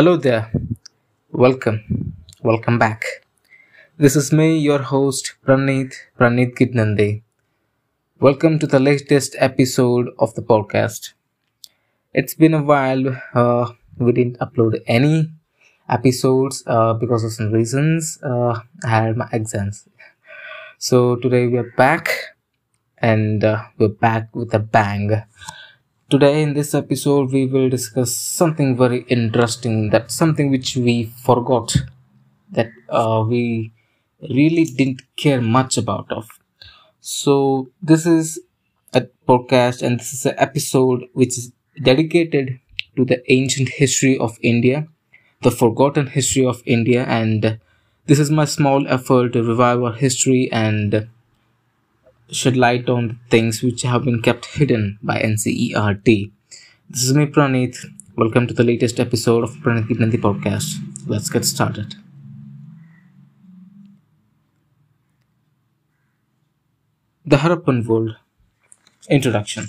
Hello 0.00 0.16
there. 0.16 0.50
Welcome. 1.30 2.14
Welcome 2.42 2.78
back. 2.78 3.04
This 3.98 4.16
is 4.16 4.32
me, 4.32 4.56
your 4.56 4.78
host, 4.78 5.34
Praneeth, 5.46 5.92
Praneeth 6.18 6.54
Gidnande. 6.54 7.20
Welcome 8.18 8.58
to 8.60 8.66
the 8.66 8.80
latest 8.80 9.36
episode 9.38 10.08
of 10.18 10.32
the 10.36 10.40
podcast. 10.40 11.12
It's 12.14 12.32
been 12.32 12.54
a 12.54 12.62
while. 12.62 13.20
Uh, 13.34 13.72
we 13.98 14.12
didn't 14.12 14.38
upload 14.38 14.80
any 14.86 15.32
episodes 15.86 16.64
uh, 16.66 16.94
because 16.94 17.22
of 17.22 17.32
some 17.34 17.52
reasons. 17.52 18.18
Uh, 18.22 18.58
I 18.82 18.88
had 18.88 19.18
my 19.18 19.28
exams. 19.34 19.86
So 20.78 21.16
today 21.16 21.46
we 21.46 21.58
are 21.58 21.74
back 21.76 22.08
and 22.96 23.44
uh, 23.44 23.64
we're 23.76 23.88
back 23.88 24.34
with 24.34 24.54
a 24.54 24.60
bang. 24.60 25.24
Today, 26.10 26.42
in 26.42 26.54
this 26.54 26.74
episode, 26.74 27.32
we 27.32 27.46
will 27.46 27.68
discuss 27.70 28.14
something 28.14 28.76
very 28.76 29.02
interesting 29.02 29.90
that 29.90 30.10
something 30.10 30.50
which 30.50 30.76
we 30.76 31.04
forgot 31.04 31.76
that 32.50 32.70
uh, 32.88 33.24
we 33.26 33.72
really 34.28 34.64
didn't 34.64 35.02
care 35.16 35.40
much 35.40 35.78
about 35.78 36.10
of. 36.10 36.28
So, 37.00 37.70
this 37.80 38.06
is 38.06 38.40
a 38.92 39.02
podcast 39.28 39.82
and 39.82 40.00
this 40.00 40.12
is 40.12 40.26
an 40.26 40.34
episode 40.38 41.04
which 41.12 41.38
is 41.38 41.52
dedicated 41.82 42.58
to 42.96 43.04
the 43.04 43.22
ancient 43.32 43.68
history 43.68 44.18
of 44.18 44.36
India, 44.42 44.88
the 45.42 45.52
forgotten 45.52 46.08
history 46.08 46.44
of 46.44 46.62
India, 46.66 47.04
and 47.04 47.60
this 48.06 48.18
is 48.18 48.30
my 48.30 48.46
small 48.46 48.86
effort 48.88 49.34
to 49.34 49.44
revive 49.44 49.82
our 49.82 49.92
history 49.92 50.50
and 50.50 51.08
shed 52.32 52.56
light 52.56 52.88
on 52.88 53.18
things 53.28 53.62
which 53.62 53.82
have 53.82 54.04
been 54.04 54.22
kept 54.22 54.46
hidden 54.46 54.98
by 55.02 55.18
NCERT. 55.20 56.30
This 56.88 57.02
is 57.04 57.14
me, 57.14 57.26
Praneeth. 57.26 57.84
Welcome 58.16 58.46
to 58.46 58.54
the 58.54 58.64
latest 58.64 59.00
episode 59.00 59.42
of 59.44 59.50
Praneeth 59.56 59.88
Gidnandi 59.88 60.20
podcast. 60.20 60.74
Let's 61.06 61.28
get 61.28 61.44
started. 61.44 61.94
The 67.26 67.36
Harappan 67.36 67.84
World 67.86 68.16
Introduction 69.08 69.68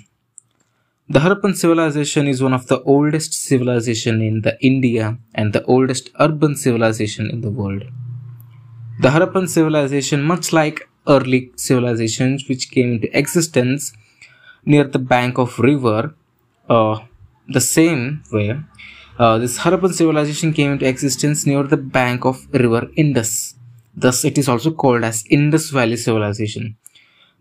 The 1.10 1.20
Harappan 1.20 1.56
civilization 1.56 2.28
is 2.28 2.42
one 2.42 2.54
of 2.54 2.68
the 2.68 2.82
oldest 2.84 3.34
civilization 3.34 4.22
in 4.22 4.42
the 4.42 4.58
India 4.62 5.18
and 5.34 5.54
the 5.54 5.64
oldest 5.66 6.10
urban 6.20 6.56
civilization 6.56 7.30
in 7.30 7.42
the 7.42 7.52
world. 7.52 7.84
The 9.02 9.10
Harappan 9.10 9.50
civilization, 9.50 10.22
much 10.22 10.54
like 10.54 10.88
early 11.08 11.52
civilizations 11.56 12.48
which 12.48 12.72
came 12.72 12.94
into 12.94 13.18
existence 13.18 13.94
near 14.66 14.84
the 14.84 15.00
bank 15.00 15.38
of 15.38 15.58
river 15.60 16.14
uh, 16.70 17.00
the 17.48 17.62
same 17.62 18.24
way 18.32 18.60
uh, 19.22 19.38
this 19.38 19.60
Harappan 19.60 19.94
civilization 19.94 20.52
came 20.52 20.72
into 20.72 20.88
existence 20.88 21.46
near 21.46 21.64
the 21.64 21.78
bank 21.78 22.26
of 22.26 22.48
river 22.54 22.90
Indus. 22.96 23.56
Thus 23.96 24.26
it 24.26 24.38
is 24.38 24.48
also 24.50 24.72
called 24.72 25.04
as 25.04 25.24
Indus 25.30 25.70
Valley 25.70 25.98
civilization. 25.98 26.78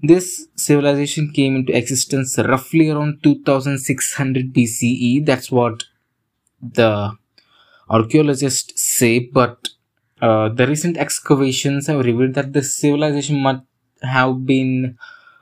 This 0.02 0.48
civilization 0.56 1.30
came 1.30 1.56
into 1.56 1.74
existence 1.76 2.36
roughly 2.38 2.90
around 2.90 3.22
2600 3.22 4.52
BCE 4.52 5.24
that's 5.24 5.50
what 5.50 5.84
the 6.60 7.16
archaeologists 7.88 8.80
say 8.80 9.18
but 9.20 9.68
uh, 10.22 10.48
the 10.48 10.66
recent 10.66 10.96
excavations 10.96 11.86
have 11.86 12.04
revealed 12.04 12.34
that 12.34 12.52
the 12.52 12.62
civilization 12.62 13.40
must 13.40 13.62
have 14.02 14.46
been 14.46 14.98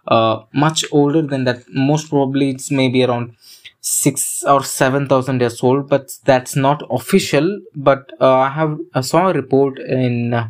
uh, 0.07 0.43
much 0.53 0.85
older 0.93 1.23
than 1.23 1.45
that. 1.45 1.65
Most 1.69 2.09
probably, 2.09 2.51
it's 2.51 2.71
maybe 2.71 3.05
around 3.05 3.37
six 3.81 4.43
or 4.47 4.63
seven 4.65 5.09
thousand 5.09 5.41
years 5.41 5.63
old, 5.63 5.89
but 5.89 6.11
that's 6.25 6.57
not 6.57 6.83
official. 6.91 7.61
But 7.75 8.11
uh, 8.21 8.35
I 8.35 8.49
have 8.51 8.79
I 8.95 9.01
saw 9.03 9.29
a 9.29 9.33
report 9.33 9.79
in 9.79 10.35
uh, 10.35 10.49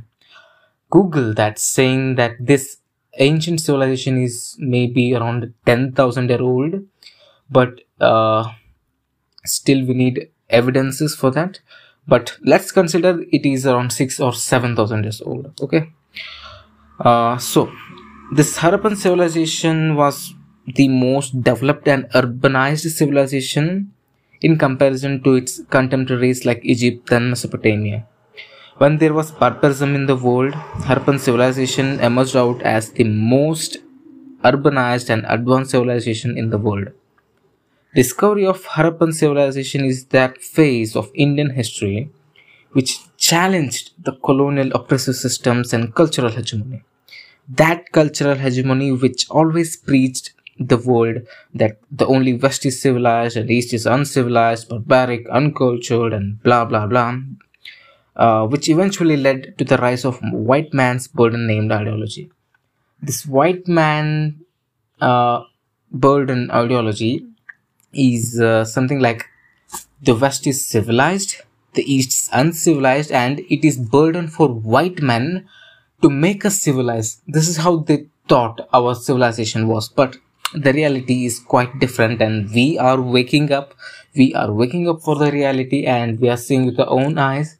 Google 0.90 1.34
that's 1.34 1.62
saying 1.62 2.16
that 2.16 2.36
this 2.40 2.78
ancient 3.18 3.60
civilization 3.60 4.22
is 4.22 4.56
maybe 4.58 5.14
around 5.14 5.52
ten 5.66 5.92
thousand 5.92 6.30
year 6.30 6.42
old, 6.42 6.74
but 7.50 7.80
uh, 8.00 8.52
still 9.44 9.84
we 9.86 9.94
need 9.94 10.30
evidences 10.50 11.14
for 11.14 11.30
that 11.30 11.60
but 12.08 12.36
let's 12.42 12.72
consider 12.72 13.12
it 13.30 13.44
is 13.46 13.66
around 13.66 13.92
6 13.92 14.20
or 14.20 14.32
7000 14.32 15.04
years 15.04 15.20
old 15.20 15.52
okay? 15.60 15.90
Uh, 16.98 17.38
so 17.38 17.70
this 18.32 18.58
harappan 18.58 18.96
civilization 18.96 19.94
was 19.94 20.34
the 20.74 20.88
most 20.88 21.42
developed 21.42 21.88
and 21.88 22.08
urbanized 22.20 22.88
civilization 22.90 23.92
in 24.40 24.56
comparison 24.58 25.22
to 25.22 25.34
its 25.34 25.60
contemporaries 25.70 26.44
like 26.44 26.60
egypt 26.62 27.10
and 27.10 27.30
mesopotamia. 27.30 28.06
When 28.78 28.98
there 28.98 29.14
was 29.14 29.32
barbarism 29.32 29.94
in 29.94 30.06
the 30.06 30.16
world 30.16 30.54
harappan 30.88 31.18
civilization 31.20 32.00
emerged 32.00 32.36
out 32.36 32.62
as 32.62 32.90
the 32.98 33.04
most 33.04 33.78
urbanized 34.44 35.10
and 35.10 35.24
advanced 35.28 35.72
civilization 35.72 36.38
in 36.38 36.50
the 36.50 36.58
world 36.58 36.88
Discovery 37.94 38.44
of 38.44 38.64
Harappan 38.64 39.14
civilization 39.14 39.84
is 39.84 40.04
that 40.06 40.42
phase 40.42 40.94
of 40.94 41.10
Indian 41.14 41.50
history 41.50 42.10
which 42.72 42.98
challenged 43.16 43.92
the 44.04 44.12
colonial 44.12 44.70
oppressive 44.72 45.16
systems 45.16 45.72
and 45.72 45.94
cultural 45.94 46.30
hegemony. 46.30 46.82
That 47.48 47.90
cultural 47.92 48.34
hegemony 48.34 48.92
which 48.92 49.28
always 49.30 49.76
preached 49.76 50.34
the 50.60 50.76
world 50.76 51.22
that 51.54 51.78
the 51.90 52.06
only 52.06 52.34
West 52.34 52.66
is 52.66 52.82
civilized 52.82 53.38
and 53.38 53.50
East 53.50 53.72
is 53.72 53.86
uncivilized, 53.86 54.68
barbaric, 54.68 55.26
uncultured, 55.30 56.12
and 56.12 56.42
blah 56.42 56.66
blah 56.66 56.86
blah, 56.86 57.16
uh, 58.16 58.46
which 58.46 58.68
eventually 58.68 59.16
led 59.16 59.56
to 59.56 59.64
the 59.64 59.78
rise 59.78 60.04
of 60.04 60.20
white 60.32 60.74
man's 60.74 61.08
burden 61.08 61.46
named 61.46 61.72
ideology. 61.72 62.30
This 63.00 63.24
white 63.24 63.66
man 63.66 64.40
uh, 65.00 65.44
burden 65.90 66.50
ideology 66.50 67.27
is 67.92 68.40
uh, 68.40 68.64
something 68.64 69.00
like 69.00 69.26
the 70.02 70.14
West 70.14 70.46
is 70.46 70.64
civilized, 70.64 71.36
the 71.74 71.92
East 71.92 72.10
is 72.10 72.30
uncivilized, 72.32 73.10
and 73.12 73.40
it 73.40 73.64
is 73.64 73.76
burden 73.76 74.28
for 74.28 74.48
white 74.48 75.02
men 75.02 75.48
to 76.02 76.10
make 76.10 76.44
us 76.44 76.60
civilized. 76.60 77.20
This 77.26 77.48
is 77.48 77.58
how 77.58 77.78
they 77.78 78.06
thought 78.28 78.68
our 78.72 78.94
civilization 78.94 79.66
was, 79.66 79.88
but 79.88 80.16
the 80.54 80.72
reality 80.72 81.26
is 81.26 81.40
quite 81.40 81.78
different, 81.78 82.22
and 82.22 82.50
we 82.50 82.78
are 82.78 83.00
waking 83.00 83.52
up. 83.52 83.74
We 84.14 84.34
are 84.34 84.52
waking 84.52 84.88
up 84.88 85.02
for 85.02 85.16
the 85.16 85.30
reality, 85.30 85.84
and 85.84 86.18
we 86.20 86.28
are 86.28 86.36
seeing 86.36 86.66
with 86.66 86.78
our 86.80 86.88
own 86.88 87.18
eyes. 87.18 87.58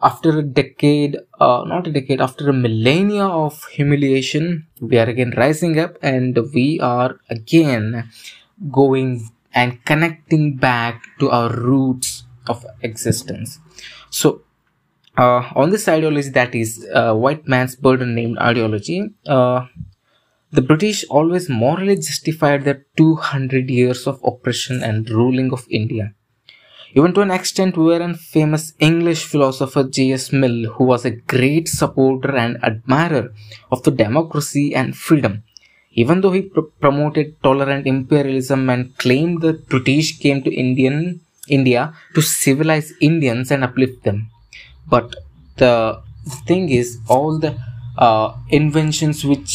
After 0.00 0.38
a 0.38 0.42
decade, 0.42 1.16
uh, 1.40 1.64
not 1.66 1.88
a 1.88 1.90
decade, 1.90 2.20
after 2.20 2.50
a 2.50 2.52
millennia 2.52 3.24
of 3.24 3.64
humiliation, 3.64 4.68
we 4.80 4.96
are 4.96 5.08
again 5.08 5.32
rising 5.36 5.78
up, 5.80 5.96
and 6.02 6.38
we 6.54 6.78
are 6.80 7.18
again 7.28 8.08
going 8.70 9.28
and 9.54 9.84
connecting 9.84 10.56
back 10.56 11.02
to 11.18 11.30
our 11.30 11.52
roots 11.54 12.24
of 12.48 12.64
existence. 12.82 13.58
So, 14.10 14.42
uh, 15.16 15.50
on 15.56 15.70
this 15.70 15.88
ideology, 15.88 16.30
that 16.30 16.54
is 16.54 16.86
uh, 16.94 17.14
white 17.14 17.46
man's 17.48 17.76
burden 17.76 18.14
named 18.14 18.38
ideology, 18.38 19.10
uh, 19.26 19.66
the 20.50 20.62
British 20.62 21.04
always 21.10 21.48
morally 21.48 21.96
justified 21.96 22.64
their 22.64 22.86
200 22.96 23.68
years 23.68 24.06
of 24.06 24.20
oppression 24.24 24.82
and 24.82 25.10
ruling 25.10 25.52
of 25.52 25.66
India. 25.70 26.14
Even 26.94 27.12
to 27.12 27.20
an 27.20 27.30
extent 27.30 27.76
wherein 27.76 28.14
famous 28.14 28.72
English 28.78 29.24
philosopher 29.24 29.84
J.S. 29.84 30.32
Mill, 30.32 30.72
who 30.72 30.84
was 30.84 31.04
a 31.04 31.10
great 31.10 31.68
supporter 31.68 32.34
and 32.34 32.56
admirer 32.64 33.34
of 33.70 33.82
the 33.82 33.90
democracy 33.90 34.74
and 34.74 34.96
freedom, 34.96 35.42
even 36.02 36.20
though 36.20 36.34
he 36.36 36.42
pr- 36.42 36.70
promoted 36.84 37.26
tolerant 37.46 37.86
imperialism 37.94 38.68
and 38.74 38.96
claimed 39.02 39.40
the 39.46 39.52
British 39.72 40.08
came 40.24 40.40
to 40.46 40.50
Indian 40.64 40.98
India 41.56 41.82
to 42.14 42.20
civilize 42.22 42.88
Indians 43.00 43.50
and 43.50 43.64
uplift 43.68 43.98
them. 44.04 44.18
But 44.94 45.16
the 45.56 46.00
thing 46.46 46.68
is, 46.70 46.98
all 47.08 47.38
the 47.38 47.52
uh, 47.96 48.36
inventions 48.50 49.24
which 49.24 49.52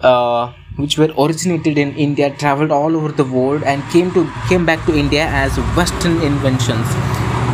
uh, 0.00 0.52
which 0.76 0.98
were 0.98 1.12
originated 1.24 1.78
in 1.78 1.94
India 1.96 2.28
traveled 2.42 2.72
all 2.72 2.96
over 2.96 3.12
the 3.20 3.24
world 3.24 3.62
and 3.62 3.82
came 3.90 4.10
to 4.16 4.22
came 4.48 4.64
back 4.70 4.84
to 4.86 4.96
India 5.04 5.26
as 5.42 5.56
Western 5.80 6.16
inventions. 6.30 6.86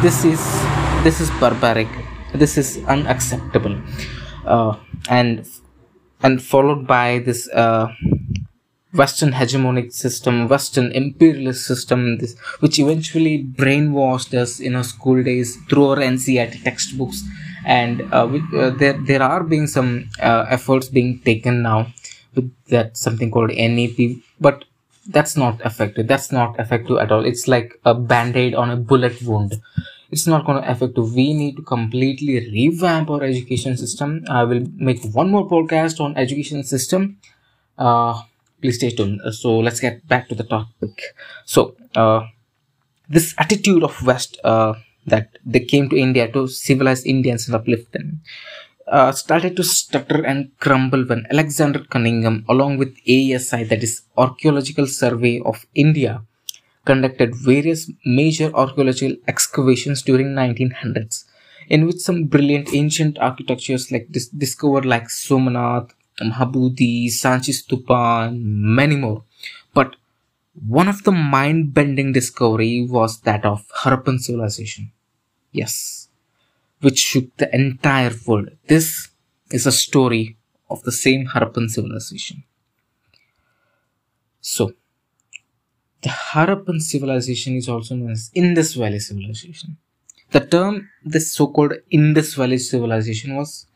This 0.06 0.25
is 0.25 0.40
this 1.04 1.20
is 1.20 1.31
barbaric. 1.42 1.88
This 2.32 2.56
is 2.56 2.69
unacceptable, 2.87 3.76
uh, 4.46 4.76
and 5.08 5.44
and 6.22 6.43
followed 6.43 6.87
by 6.87 7.19
this 7.19 7.49
uh, 7.50 7.93
Western 8.93 9.31
hegemonic 9.32 9.93
system, 9.93 10.49
Western 10.49 10.90
imperialist 10.93 11.64
system, 11.64 12.19
this, 12.19 12.37
which 12.58 12.78
eventually 12.78 13.44
brainwashed 13.44 14.34
us 14.34 14.58
in 14.58 14.75
our 14.75 14.82
school 14.82 15.22
days 15.22 15.56
through 15.69 15.87
our 15.90 15.96
NCERT 15.96 16.62
textbooks, 16.64 17.22
and 17.64 18.02
uh, 18.12 18.26
uh, 18.56 18.70
there 18.70 18.99
there 19.06 19.22
are 19.22 19.44
being 19.44 19.69
some 19.69 20.08
uh, 20.20 20.44
efforts 20.49 20.88
being 20.88 21.20
taken 21.20 21.62
now 21.62 21.87
with 22.34 22.52
that 22.69 22.96
something 22.96 23.31
called 23.31 23.50
NEP, 23.50 24.16
but 24.40 24.64
that's 25.06 25.37
not 25.37 25.61
effective. 25.64 26.08
That's 26.08 26.32
not 26.32 26.58
effective 26.58 26.99
at 26.99 27.12
all. 27.12 27.25
It's 27.25 27.46
like 27.46 27.81
a 27.84 27.94
band-aid 27.94 28.55
on 28.55 28.70
a 28.70 28.76
bullet 28.76 29.23
wound. 29.23 29.61
It's 30.11 30.27
not 30.27 30.45
going 30.45 30.62
to 30.62 30.71
affect. 30.71 30.99
We 30.99 31.33
need 31.35 31.57
to 31.57 31.62
completely 31.62 32.51
revamp 32.51 33.11
our 33.11 33.23
education 33.23 33.77
system. 33.77 34.25
I 34.29 34.45
will 34.45 34.67
make 34.77 35.03
one 35.05 35.31
more 35.31 35.49
podcast 35.49 36.01
on 36.01 36.17
education 36.17 36.65
system. 36.65 37.19
Uh, 37.79 38.21
please 38.61 38.77
stay 38.77 38.91
tuned. 38.91 39.21
So 39.33 39.59
let's 39.59 39.81
get 39.81 40.07
back 40.09 40.29
to 40.29 40.35
the 40.35 40.45
topic. 40.45 41.03
So 41.45 41.77
uh, 41.95 42.27
this 43.09 43.35
attitude 43.39 43.83
of 43.83 44.03
West 44.05 44.39
uh, 44.45 44.75
that 45.07 45.39
they 45.45 45.61
came 45.61 45.89
to 45.91 45.97
India 45.97 46.31
to 46.33 46.47
civilize 46.49 47.05
Indians 47.05 47.47
and 47.47 47.55
uplift 47.55 47.93
them 47.93 48.23
uh, 48.91 49.12
started 49.12 49.57
to 49.57 49.65
stutter 49.65 50.25
and 50.27 50.51
crumble 50.59 51.05
when 51.05 51.27
Alexander 51.31 51.81
Cunningham, 51.85 52.45
along 52.49 52.77
with 52.79 52.97
ASI, 53.09 53.65
that 53.65 53.83
is 53.83 54.03
Archaeological 54.17 54.87
Survey 54.87 55.41
of 55.41 55.65
India, 55.75 56.23
conducted 56.85 57.35
various 57.35 57.91
major 58.05 58.50
archaeological 58.55 59.17
excavations 59.29 60.03
during 60.03 60.35
1900s, 60.35 61.25
in 61.69 61.87
which 61.87 61.99
some 61.99 62.25
brilliant 62.25 62.75
ancient 62.75 63.19
architectures 63.19 63.91
like 63.93 64.09
dis- 64.11 64.29
discovered 64.29 64.85
like 64.85 65.09
Somanath, 65.09 65.91
Mahabodhi, 66.21 67.06
Sanchi 67.09 67.53
Stupa, 67.55 68.29
and 68.29 68.44
many 68.44 68.97
more. 68.97 69.25
But 69.75 69.97
one 70.67 70.88
of 70.88 71.05
the 71.05 71.12
mind-bending 71.12 72.12
discovery 72.12 72.87
was 72.88 73.21
that 73.23 73.44
of 73.44 73.67
Harappan 73.83 74.19
civilization. 74.21 74.93
Yes, 75.53 76.09
which 76.81 76.99
shook 76.99 77.37
the 77.38 77.55
entire 77.55 78.12
world. 78.26 78.50
This 78.69 79.09
is 79.50 79.67
a 79.67 79.73
story 79.73 80.37
of 80.71 80.83
the 80.85 80.93
same 80.93 81.26
Harappan 81.29 81.71
civilization. 81.71 82.44
So, 84.41 84.75
the 86.02 86.08
Harappan 86.08 86.81
civilization 86.81 87.56
is 87.56 87.69
also 87.69 87.94
known 87.94 88.12
as 88.12 88.31
Indus 88.35 88.75
Valley 88.75 88.99
civilization. 88.99 89.76
The 90.31 90.41
term, 90.41 90.88
this 91.05 91.32
so-called 91.32 91.75
Indus 91.91 92.35
Valley 92.35 92.58
civilization, 92.58 93.37
was 93.37 93.67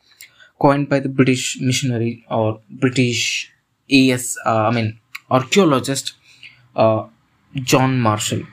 coined 0.59 0.89
by 0.89 0.99
the 0.99 1.09
British 1.09 1.59
missionary 1.59 2.25
or 2.29 2.61
British 2.69 3.51
AS, 3.91 4.37
uh, 4.45 4.67
I 4.67 4.71
mean, 4.71 4.99
archaeologist 5.29 6.13
uh, 6.75 7.07
John 7.55 7.99
Marshall 7.99 8.43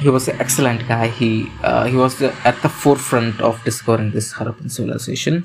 he 0.00 0.08
was 0.08 0.28
an 0.28 0.40
excellent 0.40 0.86
guy. 0.88 1.08
He 1.08 1.48
uh, 1.62 1.84
he 1.84 1.96
was 1.96 2.20
at 2.22 2.60
the 2.62 2.68
forefront 2.68 3.40
of 3.40 3.62
discovering 3.64 4.10
this 4.12 4.32
Harappan 4.32 4.70
civilization. 4.70 5.44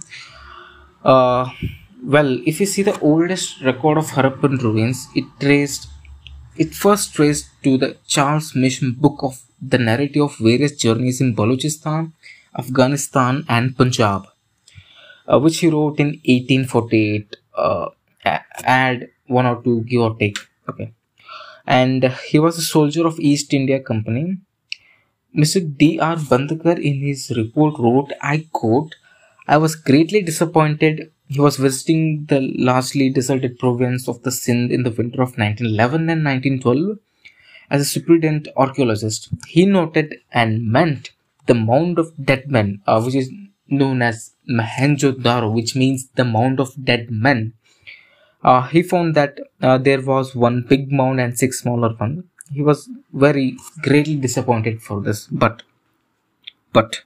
Uh, 1.03 1.49
well, 2.03 2.39
if 2.45 2.59
you 2.59 2.65
see 2.65 2.81
the 2.81 2.97
oldest 2.99 3.61
record 3.61 3.97
of 3.97 4.07
Harappan 4.07 4.61
ruins, 4.61 5.07
it 5.15 5.25
traced 5.39 5.89
it 6.57 6.73
first 6.73 7.13
traced 7.13 7.49
to 7.63 7.77
the 7.77 7.97
Charles 8.07 8.55
Masson 8.55 8.93
book 8.93 9.19
of 9.21 9.41
the 9.61 9.77
narrative 9.77 10.23
of 10.23 10.37
various 10.37 10.75
journeys 10.75 11.21
in 11.21 11.35
Balochistan, 11.35 12.11
Afghanistan, 12.57 13.43
and 13.47 13.77
Punjab, 13.77 14.27
uh, 15.27 15.39
which 15.39 15.59
he 15.59 15.69
wrote 15.69 15.99
in 15.99 16.07
1848. 16.25 17.37
Uh, 17.55 17.89
add 18.23 19.09
one 19.27 19.45
or 19.45 19.61
two, 19.63 19.81
give 19.81 20.01
or 20.01 20.15
take. 20.17 20.37
Okay 20.67 20.91
and 21.65 22.03
he 22.29 22.39
was 22.39 22.57
a 22.57 22.61
soldier 22.61 23.05
of 23.07 23.19
East 23.19 23.53
India 23.53 23.79
Company. 23.79 24.37
Mr. 25.35 25.59
D. 25.77 25.99
R. 25.99 26.15
Bhandarkar 26.15 26.79
in 26.79 27.01
his 27.01 27.31
report 27.35 27.77
wrote, 27.77 28.11
I 28.21 28.47
quote, 28.51 28.95
I 29.47 29.57
was 29.57 29.75
greatly 29.75 30.21
disappointed. 30.21 31.11
He 31.27 31.39
was 31.39 31.57
visiting 31.57 32.25
the 32.25 32.39
largely 32.41 33.09
deserted 33.09 33.57
province 33.59 34.07
of 34.07 34.21
the 34.23 34.31
Sindh 34.31 34.71
in 34.71 34.83
the 34.83 34.91
winter 34.91 35.21
of 35.21 35.37
1911 35.37 36.09
and 36.09 36.23
1912 36.23 36.99
as 37.69 37.81
a 37.81 37.85
superintendent 37.85 38.47
archaeologist. 38.55 39.29
He 39.47 39.65
noted 39.65 40.19
and 40.31 40.65
meant 40.67 41.11
the 41.47 41.55
mound 41.55 41.99
of 41.99 42.13
dead 42.23 42.49
men, 42.51 42.81
uh, 42.87 43.01
which 43.01 43.15
is 43.15 43.31
known 43.67 44.01
as 44.01 44.33
Mohenjo-daro, 44.49 45.51
which 45.53 45.75
means 45.75 46.07
the 46.15 46.25
mound 46.25 46.59
of 46.59 46.73
dead 46.83 47.09
men, 47.09 47.53
uh, 48.43 48.67
he 48.67 48.83
found 48.83 49.15
that 49.15 49.39
uh, 49.61 49.77
there 49.77 50.01
was 50.01 50.35
one 50.35 50.61
big 50.61 50.91
mound 50.91 51.19
and 51.19 51.37
six 51.37 51.59
smaller 51.59 51.95
ones. 51.95 52.23
He 52.53 52.61
was 52.61 52.89
very 53.11 53.57
greatly 53.81 54.15
disappointed 54.15 54.81
for 54.81 55.01
this, 55.01 55.25
but 55.27 55.63
but 56.73 57.01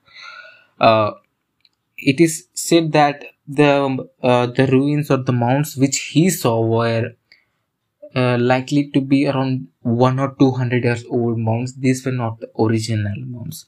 uh, 0.81 1.11
it 2.01 2.19
is 2.19 2.47
said 2.53 2.91
that 2.93 3.25
the 3.47 4.07
uh, 4.21 4.45
the 4.47 4.67
ruins 4.67 5.09
or 5.11 5.17
the 5.17 5.31
mounds 5.31 5.75
which 5.75 5.99
he 6.13 6.29
saw 6.29 6.61
were 6.61 7.11
uh, 8.15 8.37
likely 8.39 8.89
to 8.91 9.01
be 9.01 9.27
around 9.27 9.67
one 9.81 10.19
or 10.19 10.35
two 10.39 10.51
hundred 10.51 10.83
years 10.83 11.03
old 11.09 11.37
mounds. 11.37 11.75
These 11.75 12.05
were 12.05 12.11
not 12.11 12.39
the 12.39 12.49
original 12.59 13.15
mounds, 13.25 13.65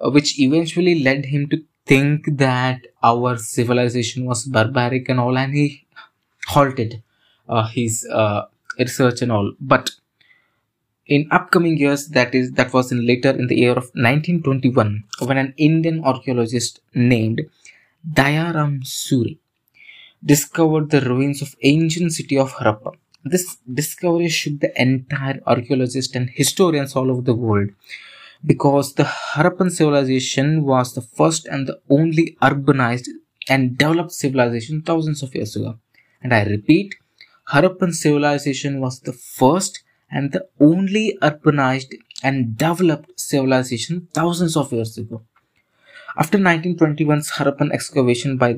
uh, 0.00 0.10
which 0.10 0.38
eventually 0.38 1.02
led 1.02 1.26
him 1.26 1.48
to 1.50 1.62
think 1.86 2.26
that 2.38 2.80
our 3.02 3.36
civilization 3.38 4.24
was 4.24 4.44
barbaric 4.44 5.08
and 5.08 5.18
all, 5.20 5.36
and 5.36 5.52
he 5.54 5.86
halted 6.48 7.02
uh, 7.48 7.66
his 7.68 8.06
uh, 8.12 8.42
research 8.78 9.22
and 9.22 9.32
all 9.32 9.52
but 9.60 9.90
in 11.06 11.26
upcoming 11.30 11.76
years 11.76 12.08
that 12.08 12.34
is 12.34 12.52
that 12.52 12.72
was 12.72 12.92
in 12.92 13.04
later 13.06 13.30
in 13.30 13.46
the 13.48 13.56
year 13.56 13.72
of 13.72 13.90
1921 13.94 15.04
when 15.26 15.36
an 15.36 15.52
indian 15.56 16.02
archaeologist 16.04 16.80
named 16.94 17.42
dayaram 18.04 18.72
suri 18.84 19.38
discovered 20.32 20.90
the 20.90 21.00
ruins 21.02 21.42
of 21.42 21.54
ancient 21.72 22.12
city 22.18 22.36
of 22.44 22.52
harappa 22.58 22.92
this 23.32 23.44
discovery 23.80 24.28
shook 24.38 24.56
the 24.64 24.72
entire 24.86 25.38
archaeologists 25.52 26.16
and 26.20 26.30
historians 26.40 26.94
all 26.96 27.10
over 27.12 27.22
the 27.30 27.38
world 27.46 27.70
because 28.52 28.94
the 28.94 29.04
harappan 29.04 29.70
civilization 29.78 30.48
was 30.72 30.94
the 30.94 31.04
first 31.20 31.46
and 31.54 31.66
the 31.68 31.78
only 31.98 32.26
urbanized 32.50 33.08
and 33.48 33.76
developed 33.84 34.12
civilization 34.12 34.82
thousands 34.90 35.22
of 35.22 35.34
years 35.34 35.54
ago 35.56 35.78
and 36.22 36.32
I 36.32 36.44
repeat, 36.44 36.94
Harappan 37.52 37.92
civilization 37.92 38.80
was 38.80 39.00
the 39.00 39.12
first 39.12 39.82
and 40.10 40.30
the 40.32 40.46
only 40.60 41.18
urbanized 41.20 41.94
and 42.22 42.56
developed 42.56 43.20
civilization 43.20 44.08
thousands 44.14 44.56
of 44.56 44.72
years 44.72 44.96
ago. 44.96 45.22
After 46.16 46.38
1921's 46.38 47.30
Harappan 47.32 47.72
excavation 47.72 48.36
by 48.36 48.56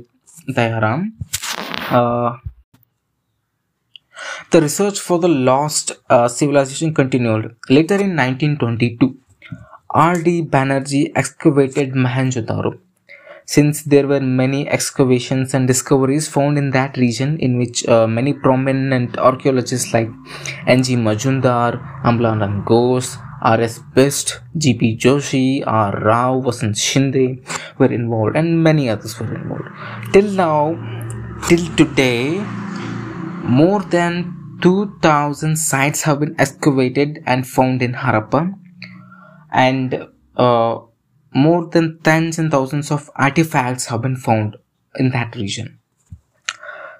Dayaram, 0.49 1.13
uh, 1.91 2.37
the 4.51 4.61
research 4.61 4.99
for 5.01 5.19
the 5.19 5.29
lost 5.29 5.93
uh, 6.11 6.29
civilization 6.29 6.95
continued. 6.95 7.57
Later 7.69 7.95
in 7.95 8.17
1922, 8.17 9.17
R.D. 9.91 10.43
Banerjee 10.45 11.13
excavated 11.15 11.93
Mohenjo-daro 11.93 12.79
since 13.47 13.83
there 13.83 14.07
were 14.07 14.21
many 14.21 14.69
excavations 14.69 15.53
and 15.55 15.67
discoveries 15.69 16.29
found 16.29 16.57
in 16.57 16.71
that 16.71 16.97
region 16.97 17.39
in 17.39 17.59
which 17.59 17.87
uh, 17.89 18.07
many 18.07 18.33
prominent 18.33 19.19
archaeologists 19.19 19.93
like 19.93 20.09
N.G. 20.67 20.97
Majumdar, 20.97 22.03
Amlanand 22.05 22.65
Ghosh, 22.65 23.19
R.S. 23.45 23.81
Bisht, 23.95 24.41
G.P. 24.57 24.97
Joshi, 24.97 25.63
R. 25.67 26.01
Rao, 26.01 26.41
Vasant 26.41 26.77
Shinde 26.77 27.45
were 27.79 27.93
involved 27.93 28.37
and 28.37 28.63
many 28.63 28.89
others 28.89 29.21
were 29.21 29.35
involved. 29.35 29.69
Till 30.15 30.31
now, 30.33 30.75
till 31.47 31.67
today, 31.77 32.43
more 33.43 33.83
than 33.83 34.59
2000 34.63 35.57
sites 35.57 36.03
have 36.03 36.21
been 36.21 36.35
excavated 36.39 37.23
and 37.27 37.47
found 37.47 37.83
in 37.83 37.93
Harappa 37.93 38.55
and 39.53 40.09
uh, 40.37 40.79
more 41.35 41.67
than 41.67 41.99
tens 42.03 42.39
and 42.39 42.51
thousands 42.51 42.91
of 42.91 43.11
artifacts 43.15 43.87
have 43.87 44.01
been 44.01 44.17
found 44.17 44.57
in 44.97 45.11
that 45.11 45.37
region. 45.37 45.79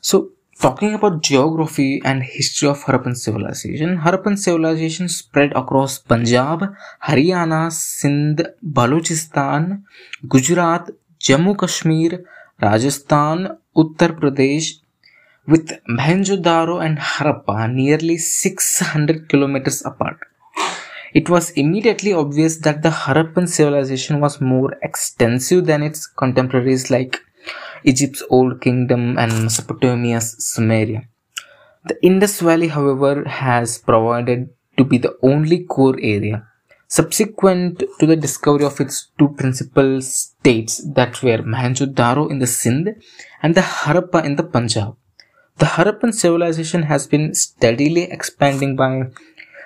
So, 0.03 0.33
talking 0.61 0.95
about 0.95 1.23
geography 1.23 2.01
and 2.05 2.23
history 2.23 2.69
of 2.69 2.83
Harappan 2.85 3.17
civilization, 3.17 3.99
Harappan 3.99 4.39
civilization 4.39 5.09
spread 5.09 5.53
across 5.57 5.99
Punjab, 5.99 6.75
Haryana, 7.03 7.73
Sindh, 7.73 8.43
Balochistan, 8.63 9.83
Gujarat, 10.29 10.91
Jammu 11.21 11.57
Kashmir, 11.59 12.25
Rajasthan, 12.61 13.59
Uttar 13.77 14.19
Pradesh, 14.19 14.81
with 15.47 15.73
Mohenjo-daro 15.89 16.85
and 16.85 16.99
Harappa 16.99 17.73
nearly 17.73 18.17
600 18.17 19.29
kilometers 19.29 19.85
apart. 19.85 20.19
It 21.13 21.29
was 21.29 21.51
immediately 21.51 22.13
obvious 22.13 22.57
that 22.59 22.83
the 22.83 22.89
Harappan 22.89 23.49
civilization 23.49 24.21
was 24.21 24.41
more 24.41 24.77
extensive 24.83 25.67
than 25.67 25.83
its 25.83 26.07
contemporaries 26.07 26.91
like 26.91 27.21
Egypt's 27.85 28.23
Old 28.31 28.61
Kingdom 28.61 29.19
and 29.19 29.33
Mesopotamia's 29.33 30.37
Sumeria. 30.41 31.07
The 31.85 32.03
Indus 32.03 32.41
Valley, 32.41 32.69
however, 32.69 33.25
has 33.25 33.79
provided 33.79 34.49
to 34.79 34.85
be 34.85 34.99
the 34.99 35.17
only 35.23 35.65
core 35.65 35.99
area. 36.01 36.47
Subsequent 36.89 37.83
to 37.99 38.07
the 38.07 38.17
discovery 38.17 38.65
of 38.65 38.81
its 38.81 39.11
two 39.19 39.29
principal 39.31 40.01
states 40.01 40.83
that 40.95 41.23
were 41.23 41.39
Mohenjo-daro 41.39 42.31
in 42.31 42.39
the 42.39 42.47
Sindh 42.47 42.91
and 43.43 43.55
the 43.55 43.61
Harappa 43.61 44.25
in 44.25 44.37
the 44.37 44.45
Punjab. 44.45 44.97
The 45.59 45.67
Harappan 45.67 46.13
civilization 46.15 46.85
has 46.85 47.07
been 47.07 47.35
steadily 47.35 48.03
expanding 48.03 48.77
by 48.77 49.11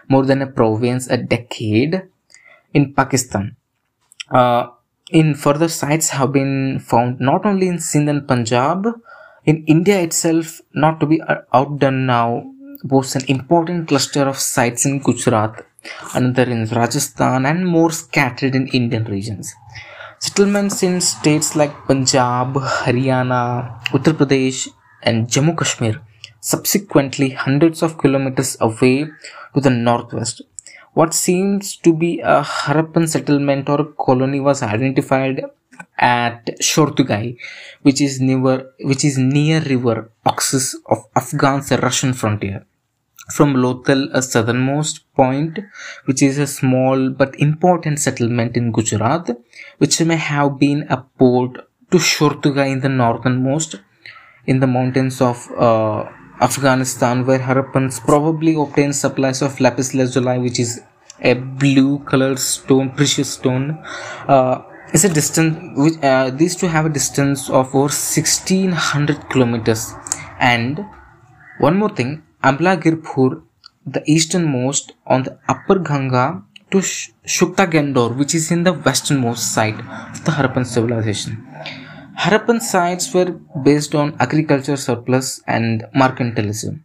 more 0.08 0.25
than 0.25 0.42
a 0.42 0.47
province 0.47 1.08
a 1.08 1.16
decade 1.16 2.02
in 2.75 2.94
Pakistan. 2.94 3.56
Uh, 4.30 4.68
in 5.11 5.35
further 5.35 5.69
sites 5.69 6.11
have 6.11 6.33
been 6.33 6.79
found 6.81 7.21
not 7.21 7.47
only 7.47 7.69
in 7.69 7.79
Sindh 7.79 8.11
and 8.11 8.29
Punjab, 8.29 8.87
in 9.45 9.65
India 9.65 10.00
itself, 10.00 10.61
not 10.75 11.00
to 11.00 11.07
be 11.07 11.21
uh, 11.23 11.37
outdone 11.53 12.07
now, 12.07 12.53
boasts 12.85 13.17
an 13.17 13.25
important 13.29 13.88
cluster 13.88 14.23
of 14.29 14.38
sites 14.38 14.85
in 14.85 14.99
Gujarat, 14.99 15.67
another 16.15 16.45
in 16.45 16.67
Rajasthan, 16.67 17.47
and 17.47 17.67
more 17.67 17.91
scattered 17.91 18.55
in 18.55 18.69
Indian 18.69 19.05
regions. 19.05 19.55
Settlements 20.19 20.83
in 20.83 21.00
states 21.00 21.57
like 21.57 21.87
Punjab, 21.87 22.55
Haryana, 22.55 23.81
Uttar 23.87 24.12
Pradesh, 24.12 24.69
and 25.03 25.29
Jammu 25.29 25.57
Kashmir, 25.57 26.00
subsequently 26.41 27.31
hundreds 27.31 27.83
of 27.83 27.99
kilometers 27.99 28.57
away 28.61 29.07
to 29.55 29.61
the 29.61 29.71
northwest. 29.71 30.43
What 30.99 31.14
seems 31.14 31.76
to 31.85 31.93
be 31.95 32.19
a 32.19 32.43
Harappan 32.43 33.09
settlement 33.09 33.69
or 33.69 33.85
colony 34.07 34.40
was 34.40 34.62
identified 34.62 35.45
at 35.97 36.47
Shortugai, 36.61 37.37
which 37.83 38.00
is 38.00 38.21
near 38.21 38.73
which 38.81 39.05
is 39.05 39.17
near 39.17 39.61
river 39.61 40.11
Oxus 40.26 40.75
of 40.87 41.05
Afghan's 41.21 41.71
Russian 41.71 42.14
frontier. 42.14 42.64
From 43.31 43.55
Lothal, 43.55 44.09
a 44.12 44.23
southernmost 44.23 45.05
point, 45.14 45.61
which 46.07 46.21
is 46.21 46.38
a 46.38 46.49
small 46.49 47.11
but 47.11 47.38
important 47.38 48.00
settlement 48.00 48.57
in 48.57 48.73
Gujarat, 48.73 49.31
which 49.76 50.00
may 50.00 50.17
have 50.17 50.59
been 50.59 50.85
a 50.88 50.97
port 50.97 51.59
to 51.93 51.99
Shortugai 51.99 52.73
in 52.73 52.81
the 52.81 52.88
northernmost, 52.88 53.76
in 54.47 54.59
the 54.59 54.67
mountains 54.67 55.21
of 55.21 55.49
uh, 55.52 56.07
Afghanistan, 56.40 57.26
where 57.26 57.38
Harappans 57.38 58.00
probably 58.00 58.55
obtained 58.55 58.97
supplies 58.97 59.43
of 59.43 59.61
lapis 59.61 59.95
lazuli, 59.95 60.38
which 60.38 60.59
is 60.61 60.81
a 61.21 61.35
blue 61.35 61.99
colored 62.01 62.39
stone, 62.39 62.91
precious 62.91 63.35
stone. 63.35 63.83
Uh, 64.27 64.63
is 64.93 65.05
a 65.05 65.09
distance 65.09 65.77
which 65.77 66.03
uh, 66.03 66.31
these 66.31 66.57
two 66.57 66.67
have 66.67 66.87
a 66.87 66.89
distance 66.89 67.51
of 67.51 67.75
over 67.75 67.91
1600 67.91 69.29
kilometers. 69.29 69.93
And 70.41 70.85
one 71.59 71.77
more 71.79 71.91
thing, 71.91 72.23
Alamgirpur, 72.43 73.43
the 73.87 74.03
easternmost 74.07 74.93
on 75.07 75.25
the 75.25 75.39
upper 75.49 75.79
Ganga 75.79 76.43
to 76.71 76.79
Sutkagen 76.79 77.95
Dor, 77.95 78.11
which 78.11 78.35
is 78.35 78.51
in 78.51 78.63
the 78.63 78.73
westernmost 78.73 79.53
side 79.53 79.79
of 80.13 80.25
the 80.25 80.33
Harappan 80.33 80.67
civilization. 80.67 81.47
Harappan 82.19 82.61
sites 82.61 83.13
were 83.15 83.31
based 83.65 83.95
on 83.95 84.17
agriculture 84.21 84.77
surplus 84.77 85.43
and 85.47 85.85
mercantilism 85.95 86.81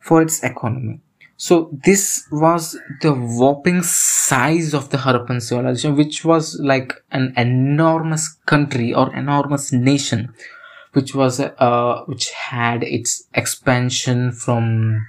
for 0.00 0.22
its 0.22 0.42
economy. 0.42 1.00
So 1.42 1.54
this 1.84 2.22
was 2.30 2.78
the 3.00 3.12
whopping 3.12 3.82
size 3.82 4.74
of 4.74 4.90
the 4.90 4.98
Harappan 4.98 5.42
civilization, 5.42 5.96
which 5.96 6.24
was 6.24 6.56
like 6.62 6.92
an 7.10 7.34
enormous 7.36 8.28
country 8.46 8.94
or 8.94 9.12
enormous 9.12 9.72
nation, 9.72 10.34
which 10.92 11.16
was 11.16 11.40
uh, 11.40 12.04
which 12.06 12.30
had 12.30 12.84
its 12.84 13.26
expansion 13.34 14.30
from 14.30 15.04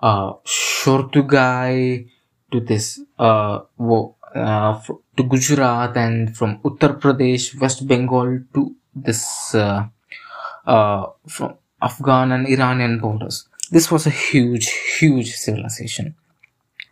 uh, 0.00 0.32
Shortugai 0.46 2.08
to 2.52 2.60
this 2.60 2.98
uh, 3.18 3.58
uh, 4.34 4.80
to 5.16 5.22
Gujarat 5.22 5.94
and 5.94 6.34
from 6.34 6.60
Uttar 6.64 6.98
Pradesh, 6.98 7.60
West 7.60 7.86
Bengal 7.86 8.40
to 8.54 8.74
this 8.94 9.54
uh, 9.54 9.84
uh, 10.64 11.04
from 11.28 11.58
Afghan 11.82 12.32
and 12.32 12.48
Iranian 12.48 12.98
borders. 12.98 13.46
This 13.70 13.88
was 13.88 14.04
a 14.04 14.10
huge, 14.10 14.66
huge 15.00 15.30
civilization, 15.34 16.14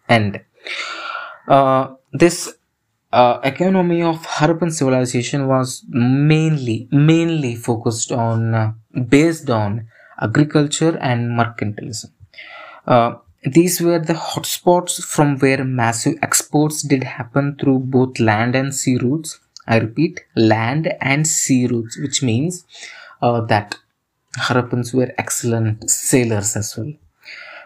and 0.08 0.40
uh, 1.48 1.94
this 2.12 2.54
uh, 3.12 3.40
economy 3.42 4.02
of 4.02 4.26
Harappan 4.26 4.72
civilization 4.72 5.46
was 5.46 5.84
mainly 5.88 6.88
mainly 6.90 7.54
focused 7.54 8.12
on 8.12 8.54
uh, 8.54 8.72
based 9.16 9.48
on 9.50 9.88
agriculture 10.20 10.98
and 10.98 11.30
mercantilism. 11.38 12.10
Uh, 12.86 13.14
these 13.44 13.80
were 13.80 13.98
the 13.98 14.14
hotspots 14.14 15.02
from 15.02 15.38
where 15.38 15.64
massive 15.64 16.16
exports 16.22 16.82
did 16.82 17.04
happen 17.04 17.56
through 17.60 17.78
both 17.78 18.18
land 18.18 18.56
and 18.56 18.74
sea 18.74 18.96
routes. 18.98 19.38
I 19.66 19.76
repeat, 19.78 20.20
land 20.34 20.92
and 21.00 21.26
sea 21.26 21.66
routes, 21.66 21.98
which 21.98 22.22
means 22.22 22.64
uh, 23.22 23.42
that 23.42 23.76
Harappans 24.38 24.94
were 24.94 25.12
excellent 25.18 25.88
sailors 25.90 26.56
as 26.56 26.76
well, 26.76 26.92